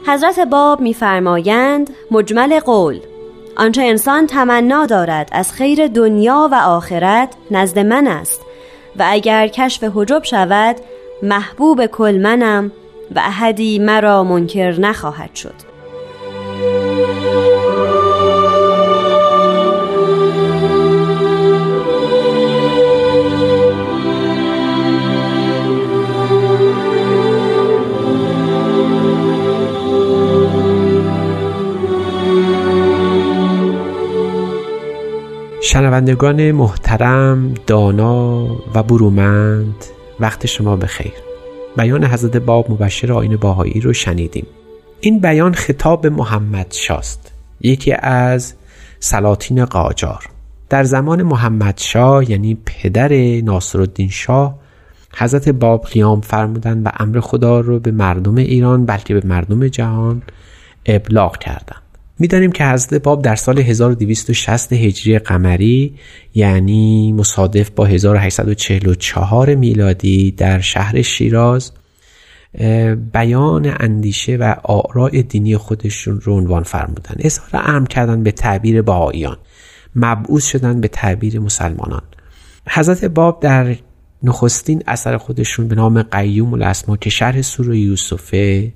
حضرت 0.08 0.40
باب 0.40 0.82
میفرمایند 0.82 1.90
مجمل 2.12 2.60
قول 2.60 3.00
آنچه 3.58 3.82
انسان 3.82 4.28
تمنا 4.28 4.86
دارد 4.86 5.30
از 5.32 5.52
خیر 5.52 5.88
دنیا 5.88 6.50
و 6.52 6.56
آخرت 6.56 7.30
نزد 7.52 7.80
من 7.80 8.08
است 8.08 8.42
و 8.96 9.06
اگر 9.08 9.48
کشف 9.48 9.84
حجب 9.96 10.24
شود 10.24 10.76
محبوب 11.24 11.86
کل 11.86 12.20
منم 12.24 12.72
و 13.16 13.20
احدی 13.20 13.80
مرا 13.80 14.24
منکر 14.24 14.80
نخواهد 14.80 15.36
شد. 15.36 15.54
شنوندگان 35.78 36.52
محترم 36.52 37.54
دانا 37.68 38.46
و 38.76 38.84
برومند 38.84 39.86
وقت 40.20 40.46
شما 40.46 40.76
بخیر. 40.76 41.14
بیان 41.78 42.04
حضرت 42.04 42.38
باب 42.38 42.72
مبشر 42.72 43.14
آین 43.14 43.36
باهایی 43.36 43.82
رو 43.82 43.94
شنیدیم. 43.94 44.48
این 45.00 45.20
بیان 45.20 45.54
خطاب 45.54 46.08
محمد 46.08 46.72
شاست. 46.72 47.32
یکی 47.62 47.94
از 47.94 48.54
سلاطین 49.00 49.66
قاجار. 49.66 50.24
در 50.70 50.84
زمان 50.84 51.24
محمد 51.24 51.78
شاه 51.78 52.32
یعنی 52.32 52.58
پدر 52.66 53.14
ناصرالدین 53.42 54.10
شاه 54.10 54.60
حضرت 55.18 55.50
باب 55.50 55.86
قیام 55.86 56.22
فرمودن 56.22 56.84
و 56.84 56.90
امر 57.00 57.20
خدا 57.20 57.60
رو 57.60 57.80
به 57.80 57.92
مردم 57.92 58.36
ایران 58.36 58.86
بلکه 58.86 59.14
به 59.14 59.28
مردم 59.28 59.68
جهان 59.68 60.22
ابلاغ 60.86 61.38
کردند. 61.38 61.87
می‌دانیم 62.20 62.52
که 62.52 62.66
حضرت 62.66 63.04
باب 63.04 63.22
در 63.22 63.36
سال 63.36 63.60
1260 63.60 64.74
هجری 64.74 65.20
قمری 65.20 65.96
یعنی 66.34 67.14
مصادف 67.14 67.70
با 67.70 67.86
1844 67.86 69.56
میلادی 69.56 70.32
در 70.32 70.62
شهر 70.62 71.02
شیراز 71.02 71.72
بیان 73.14 73.76
اندیشه 73.80 74.36
و 74.36 74.56
آراء 74.64 75.10
دینی 75.10 75.58
خودشون 75.58 76.22
رو 76.22 76.34
عنوان 76.34 76.64
فرمودن. 76.64 77.16
اظهار 77.20 77.64
امر 77.66 77.88
کردن 77.88 78.24
به 78.24 78.32
تعبیر 78.32 78.82
بهاییان 78.82 79.38
مبعوث 79.96 80.46
شدن 80.46 80.82
به 80.82 80.88
تعبیر 80.88 81.40
مسلمانان. 81.40 82.02
حضرت 82.70 83.06
باب 83.06 83.40
در 83.40 83.76
نخستین 84.24 84.84
اثر 84.88 85.18
خودشون 85.18 85.68
به 85.68 85.76
نام 85.76 86.02
قیوم 86.02 86.54
الاسما 86.54 86.98
که 86.98 87.10
شرح 87.10 87.42
سوره 87.42 87.80
یوسفه 87.80 88.74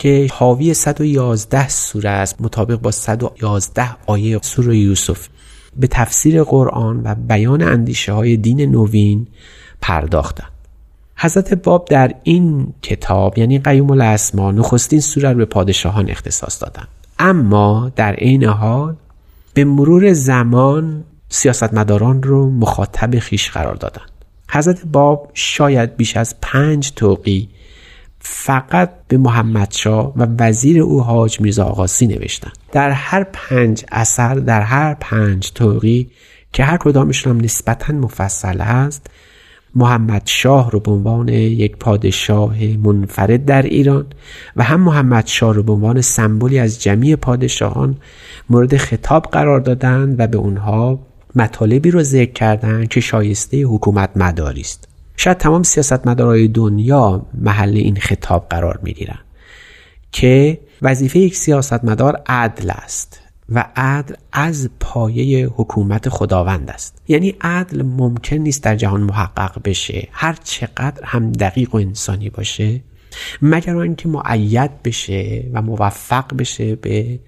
که 0.00 0.28
حاوی 0.32 0.74
111 0.74 1.68
سوره 1.68 2.10
است 2.10 2.40
مطابق 2.40 2.76
با 2.76 2.90
111 2.90 3.96
آیه 4.06 4.38
سوره 4.42 4.76
یوسف. 4.76 5.28
به 5.76 5.86
تفسیر 5.86 6.42
قرآن 6.42 7.02
و 7.04 7.14
بیان 7.14 7.62
اندیشه 7.62 8.12
های 8.12 8.36
دین 8.36 8.60
نوین 8.60 9.26
پرداختند. 9.80 10.52
حضرت 11.16 11.54
باب 11.54 11.84
در 11.84 12.14
این 12.22 12.72
کتاب 12.82 13.38
یعنی 13.38 13.58
قیوم 13.58 13.90
الاسما 13.90 14.50
نخستین 14.50 15.00
سوره 15.00 15.30
رو 15.30 15.38
به 15.38 15.44
پادشاهان 15.44 16.10
اختصاص 16.10 16.62
دادند. 16.62 16.88
اما 17.18 17.92
در 17.96 18.12
عین 18.12 18.44
حال 18.44 18.96
به 19.54 19.64
مرور 19.64 20.12
زمان 20.12 21.04
سیاستمداران 21.28 22.22
رو 22.22 22.50
مخاطب 22.50 23.18
خیش 23.18 23.50
قرار 23.50 23.74
دادند. 23.74 24.10
حضرت 24.50 24.84
باب 24.84 25.30
شاید 25.34 25.96
بیش 25.96 26.16
از 26.16 26.34
پنج 26.40 26.92
توقی 26.92 27.48
فقط 28.20 28.90
به 29.08 29.18
محمد 29.18 29.72
شا 29.72 30.10
و 30.10 30.26
وزیر 30.38 30.82
او 30.82 31.02
حاج 31.02 31.40
میرزا 31.40 31.64
آقاسی 31.64 32.06
نوشتن. 32.06 32.50
در 32.72 32.90
هر 32.90 33.26
پنج 33.32 33.84
اثر 33.92 34.34
در 34.34 34.60
هر 34.60 34.96
پنج 35.00 35.52
توقی 35.52 36.10
که 36.52 36.64
هر 36.64 36.76
کدامشون 36.76 37.36
هم 37.36 37.44
نسبتا 37.44 37.92
مفصل 37.92 38.60
است 38.60 39.06
محمد 39.74 40.22
شاه 40.24 40.70
رو 40.70 40.80
به 40.80 40.90
عنوان 40.90 41.28
یک 41.28 41.76
پادشاه 41.76 42.64
منفرد 42.64 43.44
در 43.44 43.62
ایران 43.62 44.06
و 44.56 44.62
هم 44.62 44.80
محمد 44.80 45.26
شاه 45.26 45.54
رو 45.54 45.62
به 45.62 45.72
عنوان 45.72 46.00
سمبولی 46.00 46.58
از 46.58 46.82
جمعی 46.82 47.16
پادشاهان 47.16 47.96
مورد 48.50 48.76
خطاب 48.76 49.26
قرار 49.32 49.60
دادند 49.60 50.20
و 50.20 50.26
به 50.26 50.38
اونها 50.38 50.98
مطالبی 51.34 51.90
رو 51.90 52.02
ذکر 52.02 52.32
کردند 52.32 52.88
که 52.88 53.00
شایسته 53.00 53.62
حکومت 53.62 54.10
مداری 54.16 54.60
است. 54.60 54.89
شاید 55.20 55.38
تمام 55.38 55.62
سیاستمدارای 55.62 56.48
دنیا 56.48 57.26
محل 57.34 57.76
این 57.76 57.96
خطاب 57.96 58.46
قرار 58.50 58.80
می‌گیرن 58.82 59.18
که 60.12 60.60
وظیفه 60.82 61.18
یک 61.18 61.36
سیاستمدار 61.36 62.22
عدل 62.26 62.70
است 62.70 63.20
و 63.48 63.64
عدل 63.76 64.14
از 64.32 64.70
پایه 64.80 65.46
حکومت 65.46 66.08
خداوند 66.08 66.70
است. 66.70 67.02
یعنی 67.08 67.34
عدل 67.40 67.82
ممکن 67.82 68.36
نیست 68.36 68.62
در 68.62 68.76
جهان 68.76 69.00
محقق 69.00 69.62
بشه 69.64 70.08
هر 70.12 70.36
چقدر 70.44 71.04
هم 71.04 71.32
دقیق 71.32 71.74
و 71.74 71.78
انسانی 71.78 72.30
باشه 72.30 72.80
مگر 73.42 73.76
آنکه 73.76 74.08
معید 74.08 74.82
بشه 74.82 75.44
و 75.52 75.62
موفق 75.62 76.36
بشه 76.36 76.76
به 76.76 77.18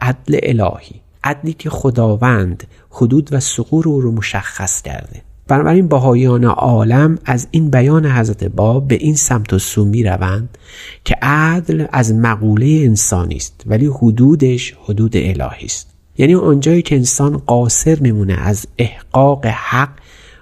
عدل 0.00 0.38
الهی. 0.42 1.00
عدلی 1.24 1.52
که 1.52 1.70
خداوند 1.70 2.64
حدود 2.90 3.28
و 3.32 3.40
سقور 3.40 3.88
او 3.88 4.00
رو 4.00 4.12
مشخص 4.12 4.82
کرده. 4.82 5.29
بنابراین 5.50 5.88
باهایان 5.88 6.44
عالم 6.44 7.18
از 7.24 7.48
این 7.50 7.70
بیان 7.70 8.06
حضرت 8.06 8.44
باب 8.44 8.88
به 8.88 8.94
این 8.94 9.14
سمت 9.14 9.52
و 9.52 9.58
سو 9.58 9.84
می 9.84 10.02
روند 10.02 10.58
که 11.04 11.16
عدل 11.22 11.86
از 11.92 12.14
مقوله 12.14 12.66
انسانی 12.66 13.36
است 13.36 13.62
ولی 13.66 13.86
حدودش 13.86 14.74
حدود 14.84 15.16
الهی 15.16 15.66
است. 15.66 15.90
یعنی 16.18 16.34
اونجایی 16.34 16.82
که 16.82 16.96
انسان 16.96 17.36
قاصر 17.36 17.98
میمونه 18.00 18.34
از 18.34 18.66
احقاق 18.78 19.46
حق 19.46 19.88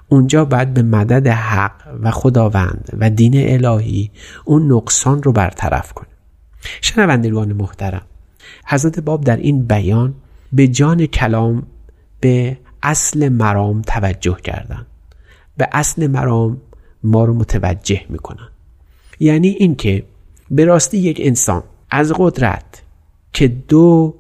اونجا 0.09 0.45
باید 0.45 0.75
به 0.75 0.83
مدد 0.83 1.27
حق 1.27 1.73
و 2.03 2.11
خداوند 2.11 2.89
و 2.99 3.11
دین 3.11 3.33
الهی 3.37 4.11
اون 4.45 4.73
نقصان 4.73 5.23
رو 5.23 5.33
برطرف 5.33 5.93
کنه. 5.93 6.09
شنوندگان 6.81 7.53
محترم 7.53 8.07
حضرت 8.67 9.01
باب 9.01 9.25
در 9.25 9.37
این 9.37 9.67
بیان 9.67 10.15
به 10.53 10.69
جان 10.69 11.07
کلام 11.07 11.63
به 12.21 12.59
اصل 12.83 13.29
مرام 13.29 13.83
توجه 13.83 14.37
کردند. 14.45 14.87
به 15.59 15.69
اصل 15.73 16.07
مرام 16.07 16.61
ما 17.03 17.25
رو 17.25 17.35
متوجه 17.35 18.01
می‌کنن. 18.09 18.49
یعنی 19.21 19.49
اینکه 19.49 20.05
به 20.51 20.65
راستی 20.65 20.99
یک 20.99 21.21
انسان 21.21 21.63
از 21.91 22.13
قدرت 22.17 22.83
که 23.33 23.49
دو 23.49 24.15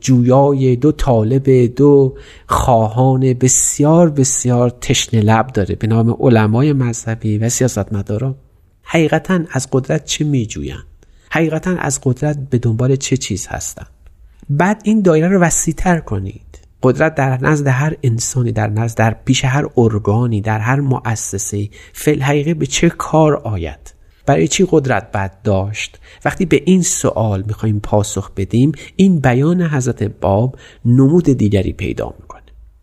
جویای 0.00 0.76
دو 0.76 0.92
طالب 0.92 1.74
دو 1.76 2.16
خواهان 2.46 3.34
بسیار 3.34 4.10
بسیار 4.10 4.70
تشنه 4.70 5.20
لب 5.20 5.46
داره 5.46 5.74
به 5.74 5.86
نام 5.86 6.16
علمای 6.20 6.72
مذهبی 6.72 7.38
و 7.38 7.48
سیاستمداران 7.48 8.34
حقیقتا 8.82 9.40
از 9.50 9.68
قدرت 9.72 10.04
چه 10.04 10.24
میجوین 10.24 10.76
حقیقتا 11.30 11.70
از 11.70 12.00
قدرت 12.02 12.38
به 12.50 12.58
دنبال 12.58 12.96
چه 12.96 13.16
چیز 13.16 13.46
هستن 13.46 13.86
بعد 14.50 14.82
این 14.84 15.02
دایره 15.02 15.28
رو 15.28 15.40
وسیعتر 15.40 16.00
کنید. 16.00 16.58
قدرت 16.84 17.14
در 17.14 17.44
نزد 17.44 17.66
هر 17.66 17.96
انسانی 18.02 18.52
در 18.52 18.68
نزد 18.68 18.98
در 18.98 19.16
پیش 19.24 19.44
هر 19.44 19.66
ارگانی 19.76 20.40
در 20.40 20.58
هر 20.58 20.80
مؤسسه 20.80 21.68
فل 21.92 22.20
حقیقه 22.20 22.54
به 22.54 22.66
چه 22.66 22.88
کار 22.88 23.34
آید؟ 23.34 23.94
برای 24.26 24.48
چی 24.48 24.66
قدرت 24.70 25.12
بد 25.12 25.42
داشت؟ 25.42 25.98
وقتی 26.24 26.44
به 26.44 26.62
این 26.64 26.82
سوال 26.82 27.44
می‌خوایم 27.46 27.80
پاسخ 27.80 28.30
بدیم 28.36 28.72
این 28.96 29.20
بیان 29.20 29.62
حضرت 29.62 30.02
باب 30.02 30.56
نمود 30.84 31.24
دیگری 31.24 31.72
پیدا 31.72 32.14
می‌کنه 32.20 32.42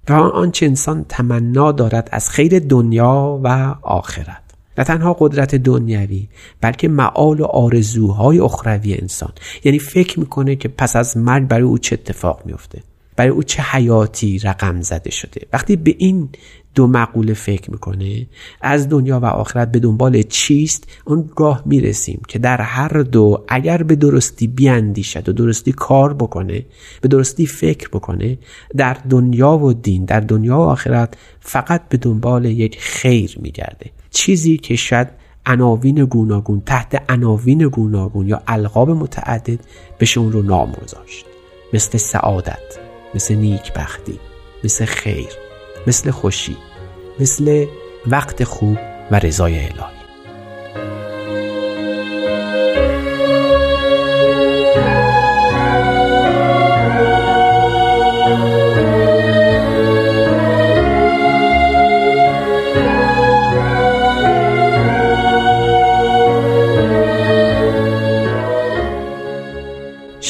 و 0.09 0.13
آنچه 0.13 0.65
انسان 0.65 1.05
تمنا 1.09 1.71
دارد 1.71 2.09
از 2.11 2.29
خیر 2.29 2.59
دنیا 2.59 3.39
و 3.43 3.75
آخرت. 3.81 4.41
نه 4.77 4.83
تنها 4.83 5.15
قدرت 5.19 5.55
دنیوی 5.55 6.27
بلکه 6.61 6.87
معال 6.87 7.39
و 7.39 7.45
آرزوهای 7.45 8.39
اخروی 8.39 8.93
انسان. 8.93 9.31
یعنی 9.63 9.79
فکر 9.79 10.19
می‌کنه 10.19 10.55
که 10.55 10.67
پس 10.67 10.95
از 10.95 11.17
مرگ 11.17 11.47
برای 11.47 11.63
او 11.63 11.77
چه 11.77 11.93
اتفاق 11.93 12.41
میفته 12.45 12.83
برای 13.15 13.31
او 13.31 13.43
چه 13.43 13.63
حیاتی 13.63 14.39
رقم 14.39 14.81
زده 14.81 15.11
شده. 15.11 15.41
وقتی 15.53 15.75
به 15.75 15.95
این 15.97 16.29
دو 16.75 16.87
مقوله 16.87 17.33
فکر 17.33 17.71
می‌کنه 17.71 18.27
از 18.61 18.89
دنیا 18.89 19.19
و 19.19 19.25
آخرت 19.25 19.71
به 19.71 19.79
دنبال 19.79 20.21
چیست؟ 20.21 20.87
اون 21.05 21.29
گاه 21.35 21.63
می‌رسیم 21.65 22.21
که 22.27 22.39
در 22.39 22.61
هر 22.61 23.01
دو 23.01 23.45
اگر 23.47 23.83
به 23.83 23.95
درستی 23.95 24.47
بیاندیشد 24.47 25.29
و 25.29 25.33
درستی 25.33 25.71
کار 25.71 26.13
بکنه 26.13 26.65
به 27.01 27.07
درستی 27.07 27.45
فکر 27.45 27.89
بکنه 27.89 28.37
در 28.77 28.97
دنیا 29.09 29.57
و 29.57 29.73
دین 29.73 30.05
در 30.05 30.19
دنیا 30.19 30.57
و 30.57 30.61
آخرت 30.61 31.17
فقط 31.39 31.89
به 31.89 31.97
دنبال 31.97 32.45
یک 32.45 32.79
خیر 32.79 33.37
میگرده. 33.41 33.91
چیزی 34.11 34.57
که 34.57 34.75
شاید 34.75 35.07
عناوین 35.45 36.05
گوناگون 36.05 36.61
تحت 36.65 37.11
عناوین 37.11 37.67
گوناگون 37.67 38.27
یا 38.27 38.41
القاب 38.47 38.89
متعدد 38.89 39.59
بشه 39.99 40.19
اون 40.19 40.31
رو 40.31 40.41
نام 40.41 40.71
گذاشت. 40.71 41.25
مثل 41.73 41.97
سعادت. 41.97 42.90
مثل 43.15 43.35
نیکبختی 43.35 44.19
مثل 44.63 44.85
خیر 44.85 45.29
مثل 45.87 46.11
خوشی 46.11 46.57
مثل 47.19 47.65
وقت 48.07 48.43
خوب 48.43 48.79
و 49.11 49.19
رضای 49.19 49.59
الهی. 49.59 50.01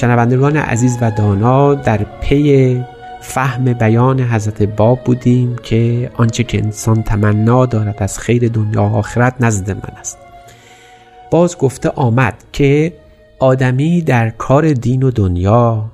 شنوندگان 0.02 0.58
عزیز 0.58 0.98
و 1.02 1.12
دانا 1.12 1.74
در 1.74 1.98
پی 2.32 2.84
فهم 3.22 3.74
بیان 3.74 4.20
حضرت 4.20 4.64
باب 4.64 5.04
بودیم 5.04 5.56
که 5.56 6.12
آنچه 6.14 6.44
که 6.44 6.58
انسان 6.58 7.04
تمنا 7.04 7.66
دارد 7.66 8.04
از 8.04 8.20
خیر 8.20 8.48
دنیا 8.48 8.84
و 8.84 8.96
آخرت 8.96 9.36
نزد 9.40 9.72
من 9.72 9.96
است. 9.98 10.18
باز 11.32 11.58
گفته 11.58 11.90
آمد 11.90 12.44
که 12.52 12.94
آدمی 13.40 14.02
در 14.02 14.30
کار 14.30 14.74
دین 14.74 15.04
و 15.04 15.12
دنیا 15.12 15.92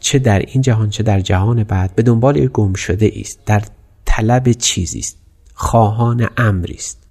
چه 0.00 0.18
در 0.18 0.38
این 0.38 0.62
جهان 0.62 0.90
چه 0.90 1.02
در 1.02 1.20
جهان 1.20 1.64
بعد 1.64 1.94
به 1.94 2.02
دنبال 2.02 2.46
گم 2.46 2.74
شده 2.74 3.12
است 3.20 3.40
در 3.46 3.62
طلب 4.04 4.52
چیزی 4.52 4.98
است 4.98 5.16
خواهان 5.54 6.28
امری 6.36 6.74
است. 6.74 7.08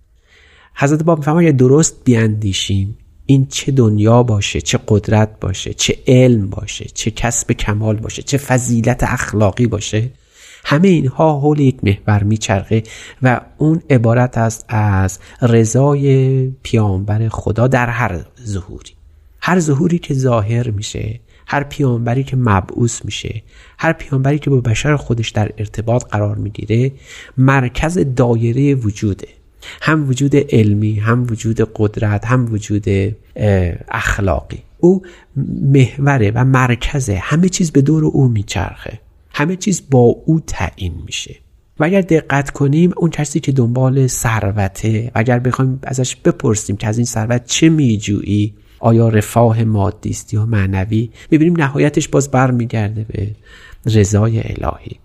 حضرت 0.75 1.03
باب 1.03 1.17
میفرماید 1.17 1.57
درست 1.57 2.03
بیاندیشیم 2.03 2.97
این 3.29 3.47
چه 3.49 3.71
دنیا 3.71 4.23
باشه 4.23 4.61
چه 4.61 4.79
قدرت 4.87 5.39
باشه 5.39 5.73
چه 5.73 5.97
علم 6.07 6.49
باشه 6.49 6.85
چه 6.93 7.11
کسب 7.11 7.51
کمال 7.51 7.95
باشه 7.95 8.21
چه 8.21 8.37
فضیلت 8.37 9.03
اخلاقی 9.03 9.67
باشه 9.67 10.09
همه 10.65 10.87
اینها 10.87 11.39
حول 11.39 11.59
یک 11.59 11.83
محور 11.83 12.23
میچرخه 12.23 12.83
و 13.21 13.41
اون 13.57 13.81
عبارت 13.89 14.37
است 14.37 14.65
از 14.69 15.19
رضای 15.41 16.47
پیامبر 16.63 17.29
خدا 17.29 17.67
در 17.67 17.89
هر 17.89 18.25
ظهوری. 18.45 18.91
هر 19.41 19.59
ظهوری 19.59 19.99
که 19.99 20.13
ظاهر 20.13 20.69
میشه 20.69 21.19
هر 21.47 21.63
پیامبری 21.63 22.23
که 22.23 22.35
مبعوث 22.35 23.05
میشه 23.05 23.43
هر 23.77 23.93
پیامبری 23.93 24.39
که 24.39 24.49
با 24.49 24.57
بشر 24.57 24.95
خودش 24.95 25.29
در 25.29 25.51
ارتباط 25.57 26.03
قرار 26.05 26.35
می‌گیره 26.35 26.91
مرکز 27.37 27.97
دایره 28.15 28.75
وجوده. 28.75 29.27
هم 29.81 30.09
وجود 30.09 30.35
علمی 30.35 30.95
هم 30.99 31.27
وجود 31.29 31.71
قدرت 31.75 32.25
هم 32.25 32.53
وجود 32.53 32.85
اخلاقی. 33.91 34.63
او 34.79 35.01
محوره 35.61 36.31
و 36.35 36.45
مرکزه. 36.45 37.15
همه 37.15 37.49
چیز 37.49 37.71
به 37.71 37.81
دور 37.81 38.05
او 38.05 38.27
میچرخه. 38.27 38.99
همه 39.33 39.55
چیز 39.55 39.81
با 39.89 39.99
او 39.99 40.39
تعیین 40.47 40.93
میشه. 41.05 41.35
و 41.79 41.83
اگر 41.83 42.01
دقت 42.01 42.49
کنیم 42.49 42.93
اون 42.97 43.09
کسی 43.09 43.39
که 43.39 43.51
دنبال 43.51 44.07
ثروته 44.07 45.11
و 45.15 45.19
اگر 45.19 45.39
بخوایم 45.39 45.79
ازش 45.83 46.15
بپرسیم 46.15 46.77
که 46.77 46.87
از 46.87 46.97
این 46.97 47.05
ثروت 47.05 47.45
چه 47.45 47.69
میجویی 47.69 48.53
آیا 48.79 49.09
رفاه 49.09 49.63
مادی 49.63 50.09
است 50.09 50.33
یا 50.33 50.45
معنوی 50.45 51.09
می‌بینیم 51.31 51.57
نهایتش 51.57 52.07
باز 52.07 52.31
برمیگرده 52.31 53.03
به 53.03 53.35
رضای 53.85 54.39
الهی. 54.39 54.99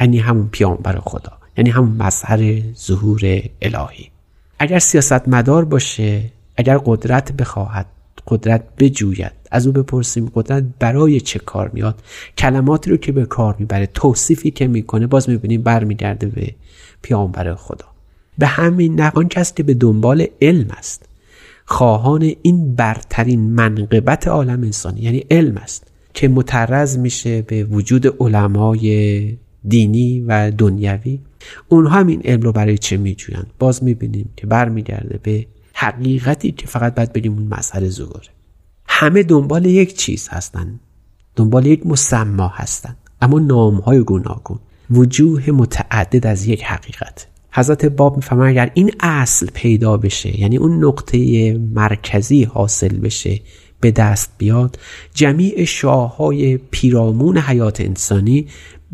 یعنی 0.00 0.18
همون 0.18 0.48
پیامبر 0.52 0.98
خدا. 0.98 1.32
یعنی 1.56 1.70
همون 1.70 2.02
مظهر 2.02 2.60
ظهور 2.86 3.20
الهی. 3.62 4.10
اگر 4.58 4.78
سیاست 4.78 5.28
مدار 5.28 5.64
باشه 5.64 6.22
اگر 6.56 6.78
قدرت 6.84 7.32
بخواهد 7.32 7.86
قدرت 8.26 8.62
بجوید 8.78 9.32
از 9.50 9.66
او 9.66 9.72
بپرسیم 9.72 10.30
قدرت 10.34 10.64
برای 10.78 11.20
چه 11.20 11.38
کار 11.38 11.68
میاد؟ 11.68 12.02
کلماتی 12.38 12.90
رو 12.90 12.96
که 12.96 13.12
به 13.12 13.26
کار 13.26 13.56
می‌بره 13.58 13.86
توصیفی 13.86 14.50
که 14.50 14.66
می‌کنه 14.66 15.06
باز 15.06 15.28
می‌بینیم 15.28 15.62
برمیگرده 15.62 16.26
به 16.26 16.54
پیامبر 17.02 17.54
خدا. 17.54 17.86
به 18.38 18.46
همین 18.46 19.00
نه 19.00 19.12
آن 19.14 19.28
کس 19.28 19.54
که 19.54 19.62
به 19.62 19.74
دنبال 19.74 20.26
علم 20.42 20.70
است. 20.78 21.08
خواهان 21.64 22.32
این 22.42 22.74
برترین 22.74 23.40
منقبت 23.40 24.28
عالم 24.28 24.62
انسانی 24.62 25.00
یعنی 25.00 25.24
علم 25.30 25.56
است 25.56 25.86
که 26.14 26.28
مترز 26.28 26.98
میشه 26.98 27.42
به 27.42 27.64
وجود 27.64 28.22
علمای 28.22 29.36
دینی 29.68 30.20
و 30.20 30.50
دنیوی. 30.50 31.18
اونها 31.68 31.98
هم 31.98 32.06
این 32.06 32.22
علم 32.24 32.40
رو 32.40 32.52
برای 32.52 32.78
چه 32.78 32.96
میجویند؟ 32.96 33.46
باز 33.58 33.84
می‌بینیم 33.84 34.30
که 34.36 34.46
برمیگرده 34.46 35.20
به 35.22 35.46
حقیقتی 35.72 36.52
که 36.52 36.66
فقط 36.66 36.94
باید 36.94 37.12
بگیم 37.12 37.32
اون 37.32 37.46
مسئله 37.46 37.88
ظهوره. 37.88 38.28
همه 38.86 39.22
دنبال 39.22 39.66
یک 39.66 39.96
چیز 39.96 40.28
هستند 40.28 40.80
دنبال 41.36 41.66
یک 41.66 41.86
مسما 41.86 42.48
هستند 42.48 42.96
اما 43.22 43.38
نام 43.38 43.74
های 43.74 44.00
گوناگون. 44.00 44.58
وجوه 44.90 45.50
متعدد 45.50 46.26
از 46.26 46.46
یک 46.46 46.62
حقیقت. 46.64 47.26
حضرت 47.50 47.84
باب 47.84 48.16
می‌فهمن 48.16 48.46
اگر 48.46 48.70
این 48.74 48.90
اصل 49.00 49.46
پیدا 49.54 49.96
بشه 49.96 50.40
یعنی 50.40 50.56
اون 50.56 50.84
نقطه 50.84 51.52
مرکزی 51.58 52.44
حاصل 52.44 52.96
بشه 52.96 53.40
به 53.80 53.90
دست 53.90 54.30
بیاد 54.38 54.78
جمیع 55.14 55.64
شاه 55.64 56.16
های 56.16 56.56
پیرامون 56.56 57.38
حیات 57.38 57.80
انسانی 57.80 58.46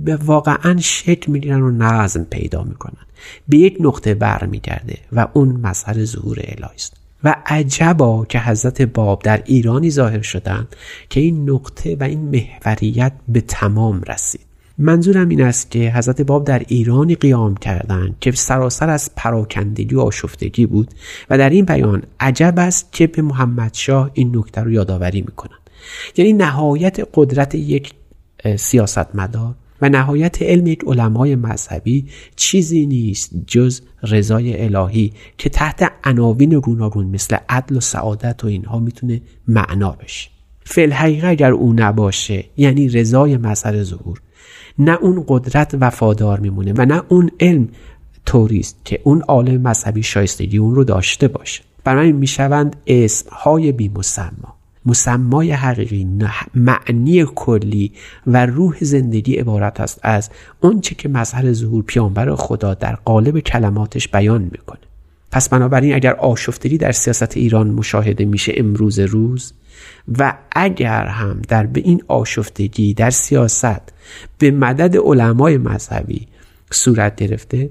به 0.05 0.17
واقعا 0.17 0.77
شکل 0.81 1.33
می‌گیرن 1.33 1.63
و 1.63 1.71
نظم 1.71 2.25
پیدا 2.25 2.65
می‌کنن. 2.65 3.07
به 3.49 3.59
یک 3.59 3.77
نقطه 3.81 4.15
برمیگرده 4.15 4.99
و 5.13 5.27
اون 5.33 5.49
مظهر 5.49 6.05
ظهور 6.05 6.39
الهی 6.39 6.75
است. 6.75 6.97
و 7.25 7.37
عجبا 7.47 8.25
که 8.25 8.41
حضرت 8.41 8.83
باب 8.83 9.23
در 9.23 9.43
ایرانی 9.45 9.91
ظاهر 9.91 10.23
شدند 10.23 10.77
که 11.11 11.21
این 11.21 11.51
نقطه 11.51 11.97
و 12.01 12.05
این 12.05 12.21
محوریت 12.21 13.13
به 13.29 13.41
تمام 13.41 14.03
رسید. 14.09 14.41
منظورم 14.79 15.29
این 15.29 15.43
است 15.43 15.71
که 15.71 15.93
حضرت 15.93 16.21
باب 16.21 16.45
در 16.45 16.63
ایرانی 16.69 17.15
قیام 17.15 17.57
کردند 17.57 18.17
که 18.21 18.33
سراسر 18.33 18.91
از 18.91 19.11
پراکندگی 19.17 19.95
و 19.95 20.01
آشفتگی 20.01 20.67
بود 20.67 20.89
و 21.31 21.39
در 21.39 21.51
این 21.51 21.65
بیان 21.65 22.03
عجب 22.21 22.55
است 22.57 22.93
که 22.93 23.07
به 23.07 23.23
محمد 23.23 23.75
شاه 23.75 24.11
این 24.15 24.37
نکته 24.37 24.61
رو 24.61 24.73
یادآوری 24.73 25.21
می‌کنند. 25.21 25.61
یعنی 26.17 26.33
نهایت 26.33 27.09
قدرت 27.15 27.55
یک 27.55 27.93
سیاستمدار 28.57 29.55
و 29.83 29.89
نهایت 29.89 30.43
علم 30.43 30.66
یک 30.66 30.85
علمای 30.87 31.37
مذهبی 31.37 32.07
چیزی 32.37 32.87
نیست 32.87 33.31
جز 33.47 33.81
رضای 34.03 34.64
الهی 34.64 35.12
که 35.39 35.49
تحت 35.49 35.93
عناوین 36.05 36.61
گوناگون 36.61 37.07
مثل 37.07 37.37
عدل 37.49 37.76
و 37.76 37.81
سعادت 37.81 38.45
و 38.45 38.47
اینها 38.47 38.78
می‌تونه 38.78 39.20
معنا 39.49 39.91
بشه. 39.91 40.31
فل 40.64 40.93
حقیقه 40.93 41.28
اگر 41.28 41.53
او 41.53 41.72
نباشه 41.72 42.45
یعنی 42.57 42.89
رضای 42.89 43.37
مظهر 43.37 43.83
ظهور 43.83 44.20
نه 44.78 44.99
اون 45.01 45.24
قدرت 45.28 45.76
وفادار 45.81 46.41
میمونه 46.41 46.72
و 46.76 46.85
نه 46.85 47.03
اون 47.09 47.31
علم 47.41 47.68
توریست 48.26 48.76
که 48.85 49.01
اون 49.05 49.22
عالم 49.22 49.61
مذهبی 49.61 50.03
شایستگی 50.03 50.59
اون 50.59 50.74
رو 50.74 50.85
داشته 50.85 51.28
باشه. 51.28 51.62
برای 51.85 52.12
می‌شوند 52.12 52.76
اسمهای 52.87 53.72
بی 53.72 53.89
مسما 53.89 54.60
مسمای 54.91 55.53
حقیقی 55.53 56.09
معنی 56.55 57.24
کلی 57.34 57.93
و 58.26 58.47
روح 58.47 58.76
زندگی 58.80 59.34
عبارت 59.34 59.80
است 59.80 60.01
از 60.03 60.30
اونچه 60.61 60.95
که 60.95 61.09
مظهر 61.09 61.53
ظهور 61.53 61.84
پیانبر 61.84 62.34
خدا 62.34 62.74
در 62.74 62.95
قالب 62.95 63.41
کلماتش 63.41 64.09
بیان 64.09 64.43
می‌کنه. 64.43 64.80
پس 65.30 65.49
بنابراین 65.49 65.95
اگر 65.95 66.14
آشفتگی 66.14 66.78
در 66.78 66.93
سیاست 66.93 67.36
ایران 67.36 67.70
مشاهده 67.70 68.24
میشه 68.24 68.53
امروز 68.57 68.99
روز 68.99 69.53
و 70.18 70.34
اگر 70.53 71.07
هم 71.07 71.43
در 71.49 71.66
به 71.66 71.80
این 71.80 72.03
آشفتگی 72.09 72.95
در 72.95 73.11
سیاست 73.11 73.93
به 74.38 74.51
مدد 74.51 74.97
علمای 74.97 75.59
مذهبی 75.59 76.26
صورت 76.70 77.16
گرفته 77.16 77.70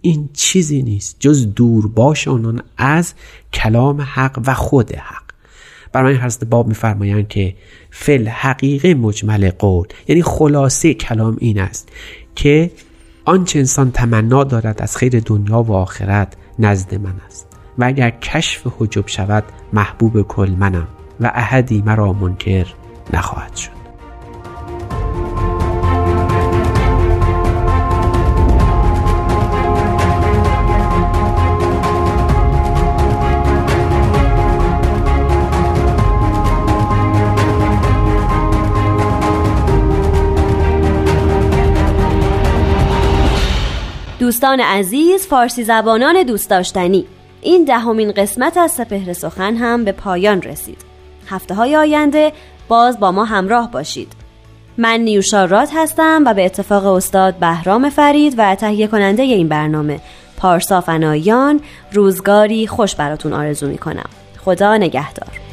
این 0.00 0.28
چیزی 0.32 0.82
نیست 0.82 1.16
جز 1.20 1.54
دورباش 1.54 2.28
آنان 2.28 2.62
از 2.76 3.14
کلام 3.52 4.00
حق 4.00 4.42
و 4.46 4.54
خود 4.54 4.92
حق. 4.92 5.29
برای 5.92 6.14
حضرت 6.14 6.44
باب 6.44 6.68
میفرمایند 6.68 7.28
که 7.28 7.54
فل 7.90 8.28
حقیقه 8.28 8.94
مجمل 8.94 9.50
قول. 9.50 9.86
یعنی 10.08 10.22
خلاصه 10.22 10.94
کلام 10.94 11.36
این 11.40 11.60
است 11.60 11.88
که 12.34 12.70
آنچه 13.24 13.58
انسان 13.58 13.90
تمنا 13.90 14.44
دارد 14.44 14.82
از 14.82 14.96
خیر 14.96 15.20
دنیا 15.20 15.62
و 15.62 15.72
آخرت 15.72 16.36
نزد 16.58 16.94
من 16.94 17.14
است. 17.26 17.46
و 17.78 17.84
اگر 17.84 18.10
کشف 18.10 18.66
حجب 18.78 19.06
شود 19.06 19.44
محبوب 19.72 20.22
کل 20.22 20.50
منم 20.58 20.88
و 21.20 21.32
احدی 21.34 21.82
مرا 21.86 22.12
منکر 22.12 22.66
نخواهد 23.12 23.56
شد. 23.56 23.79
دوستان 44.30 44.60
عزیز 44.60 45.26
فارسی 45.26 45.64
زبانان 45.64 46.22
دوست 46.22 46.50
داشتنی. 46.50 47.06
این 47.40 47.64
دهمین 47.64 48.12
قسمت 48.12 48.56
از 48.56 48.72
سپهر 48.72 49.12
سخن 49.12 49.56
هم 49.56 49.84
به 49.84 49.92
پایان 49.92 50.42
رسید. 50.42 50.78
هفته 51.28 51.54
های 51.54 51.76
آینده 51.76 52.32
باز 52.68 53.00
با 53.00 53.12
ما 53.12 53.24
همراه 53.24 53.70
باشید. 53.70 54.12
من 54.78 55.00
نیوشا 55.00 55.44
راد 55.44 55.68
هستم 55.74 56.22
و 56.26 56.34
به 56.34 56.44
اتفاق 56.44 56.86
استاد 56.86 57.34
بهرام 57.34 57.90
فرید 57.90 58.34
و 58.38 58.54
تهیه 58.54 58.86
کننده 58.86 59.22
این 59.22 59.48
برنامه 59.48 60.00
پارسا 60.36 60.80
فنایان 60.80 61.60
روزگاری 61.92 62.66
خوش 62.66 62.94
براتون 62.94 63.32
آرزو 63.32 63.68
می 63.68 63.78
کنم 63.78 64.10
خدا 64.44 64.76
نگهدار. 64.76 65.49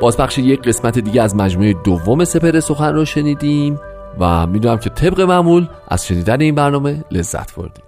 بازپخش 0.00 0.38
یک 0.38 0.62
قسمت 0.62 0.98
دیگه 0.98 1.22
از 1.22 1.36
مجموعه 1.36 1.74
دوم 1.84 2.24
سپر 2.24 2.60
سخن 2.60 2.94
رو 2.94 3.04
شنیدیم 3.04 3.80
و 4.20 4.46
می‌دونم 4.46 4.78
که 4.78 4.90
طبق 4.90 5.20
معمول 5.20 5.68
از 5.88 6.06
شنیدن 6.06 6.40
این 6.40 6.54
برنامه 6.54 7.04
لذت 7.10 7.54
بردید. 7.54 7.84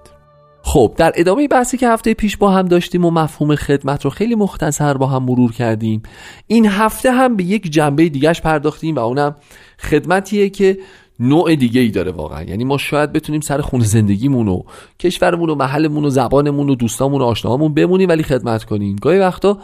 خب 0.63 0.93
در 0.97 1.13
ادامه 1.17 1.49
بحثی 1.49 1.77
که 1.77 1.89
هفته 1.89 2.15
پیش 2.15 2.37
با 2.37 2.51
هم 2.51 2.69
داشتیم 2.69 3.05
و 3.05 3.11
مفهوم 3.11 3.55
خدمت 3.55 4.05
رو 4.05 4.11
خیلی 4.11 4.35
مختصر 4.35 4.97
با 4.97 5.07
هم 5.07 5.23
مرور 5.23 5.53
کردیم 5.53 6.03
این 6.47 6.67
هفته 6.67 7.13
هم 7.13 7.37
به 7.37 7.45
یک 7.45 7.71
جنبه 7.71 8.09
دیگهش 8.09 8.41
پرداختیم 8.41 8.95
و 8.97 8.99
اونم 8.99 9.37
خدمتیه 9.79 10.49
که 10.49 10.79
نوع 11.21 11.55
دیگه 11.55 11.81
ای 11.81 11.89
داره 11.89 12.13
واقعا. 12.13 12.43
یعنی 12.43 12.65
ما 12.65 12.79
شاید 12.79 13.13
بتونیم 13.13 13.41
سر 13.41 13.61
خون 13.61 13.81
زندگیمون 13.81 14.49
و 14.49 14.63
کشورمون 15.01 15.51
و 15.51 15.55
محلمون 15.55 16.05
و 16.05 16.11
زبانمون 16.11 16.71
و 16.71 16.75
دوستامون 16.75 17.21
و 17.21 17.25
آشناهامون 17.25 17.75
بمونیم 17.75 18.09
ولی 18.09 18.23
خدمت 18.23 18.65
کنیم. 18.65 18.97
گاهی 18.97 19.19
وقتا 19.19 19.59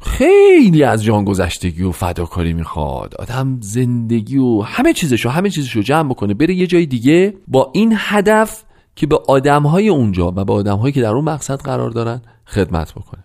خیلی 0.00 0.82
از 0.82 1.04
جان 1.04 1.24
گذشتگی 1.24 1.82
و 1.82 1.92
فداکاری 1.92 2.52
می‌خواد. 2.52 3.14
آدم 3.14 3.58
زندگی 3.60 4.38
و 4.38 4.60
همه 4.60 4.92
چیزشو 4.92 5.28
همه 5.28 5.50
چیزشو 5.50 5.80
جمع 5.80 6.08
بکنه 6.08 6.34
بره 6.34 6.54
یه 6.54 6.66
جای 6.66 6.86
دیگه 6.86 7.34
با 7.48 7.70
این 7.74 7.94
هدف 7.96 8.62
که 8.96 9.06
به 9.06 9.18
آدمهای 9.28 9.88
اونجا 9.88 10.28
و 10.28 10.44
به 10.44 10.52
آدمهایی 10.52 10.92
که 10.92 11.02
در 11.02 11.10
اون 11.10 11.24
مقصد 11.24 11.60
قرار 11.60 11.90
دارن 11.90 12.22
خدمت 12.46 12.92
بکنه. 12.92 13.22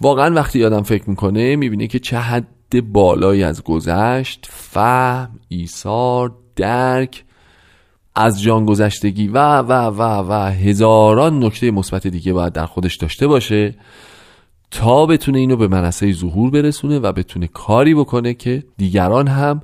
واقعا 0.00 0.34
وقتی 0.34 0.64
آدم 0.64 0.82
فکر 0.82 1.10
می‌کنه 1.10 1.56
می‌بینه 1.56 1.86
که 1.86 1.98
چه 1.98 2.18
حد 2.18 2.92
بالایی 2.92 3.42
از 3.42 3.62
گذشت 3.62 4.46
فهم 4.50 5.30
ایثار 5.48 6.34
درک 6.56 7.24
از 8.14 8.42
جان 8.42 8.66
گذشتگی 8.66 9.28
و 9.28 9.38
و 9.58 9.72
و 9.72 10.02
و 10.28 10.32
هزاران 10.52 11.44
نکته 11.44 11.70
مثبت 11.70 12.06
دیگه 12.06 12.32
باید 12.32 12.52
در 12.52 12.66
خودش 12.66 12.96
داشته 12.96 13.26
باشه. 13.26 13.74
تا 14.70 15.06
بتونه 15.06 15.38
اینو 15.38 15.56
به 15.56 15.68
منصه 15.68 16.12
ظهور 16.12 16.50
برسونه 16.50 16.98
و 16.98 17.12
بتونه 17.12 17.46
کاری 17.46 17.94
بکنه 17.94 18.34
که 18.34 18.64
دیگران 18.76 19.28
هم 19.28 19.62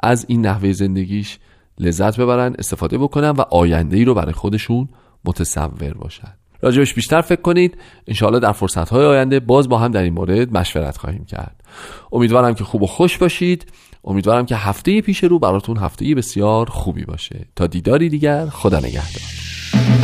از 0.00 0.24
این 0.28 0.46
نحوه 0.46 0.72
زندگیش 0.72 1.38
لذت 1.78 2.20
ببرن 2.20 2.54
استفاده 2.58 2.98
بکنن 2.98 3.30
و 3.30 3.40
آینده 3.40 3.96
ای 3.96 4.04
رو 4.04 4.14
برای 4.14 4.32
خودشون 4.32 4.88
متصور 5.24 5.94
باشن. 5.94 6.32
راجبش 6.62 6.94
بیشتر 6.94 7.20
فکر 7.20 7.40
کنید. 7.40 7.78
انشاءالله 8.06 8.40
در 8.40 8.52
فرصت 8.52 8.88
های 8.88 9.04
آینده 9.04 9.40
باز 9.40 9.68
با 9.68 9.78
هم 9.78 9.92
در 9.92 10.02
این 10.02 10.12
مورد 10.12 10.56
مشورت 10.56 10.96
خواهیم 10.96 11.24
کرد. 11.24 11.64
امیدوارم 12.12 12.54
که 12.54 12.64
خوب 12.64 12.82
و 12.82 12.86
خوش 12.86 13.18
باشید. 13.18 13.66
امیدوارم 14.04 14.46
که 14.46 14.56
هفته 14.56 15.00
پیش 15.00 15.24
رو 15.24 15.38
براتون 15.38 15.76
هفته 15.76 16.14
بسیار 16.14 16.66
خوبی 16.66 17.04
باشه. 17.04 17.46
تا 17.56 17.66
دیداری 17.66 18.08
دیگر 18.08 18.46
خدا 18.46 18.78
نگهدار. 18.78 19.99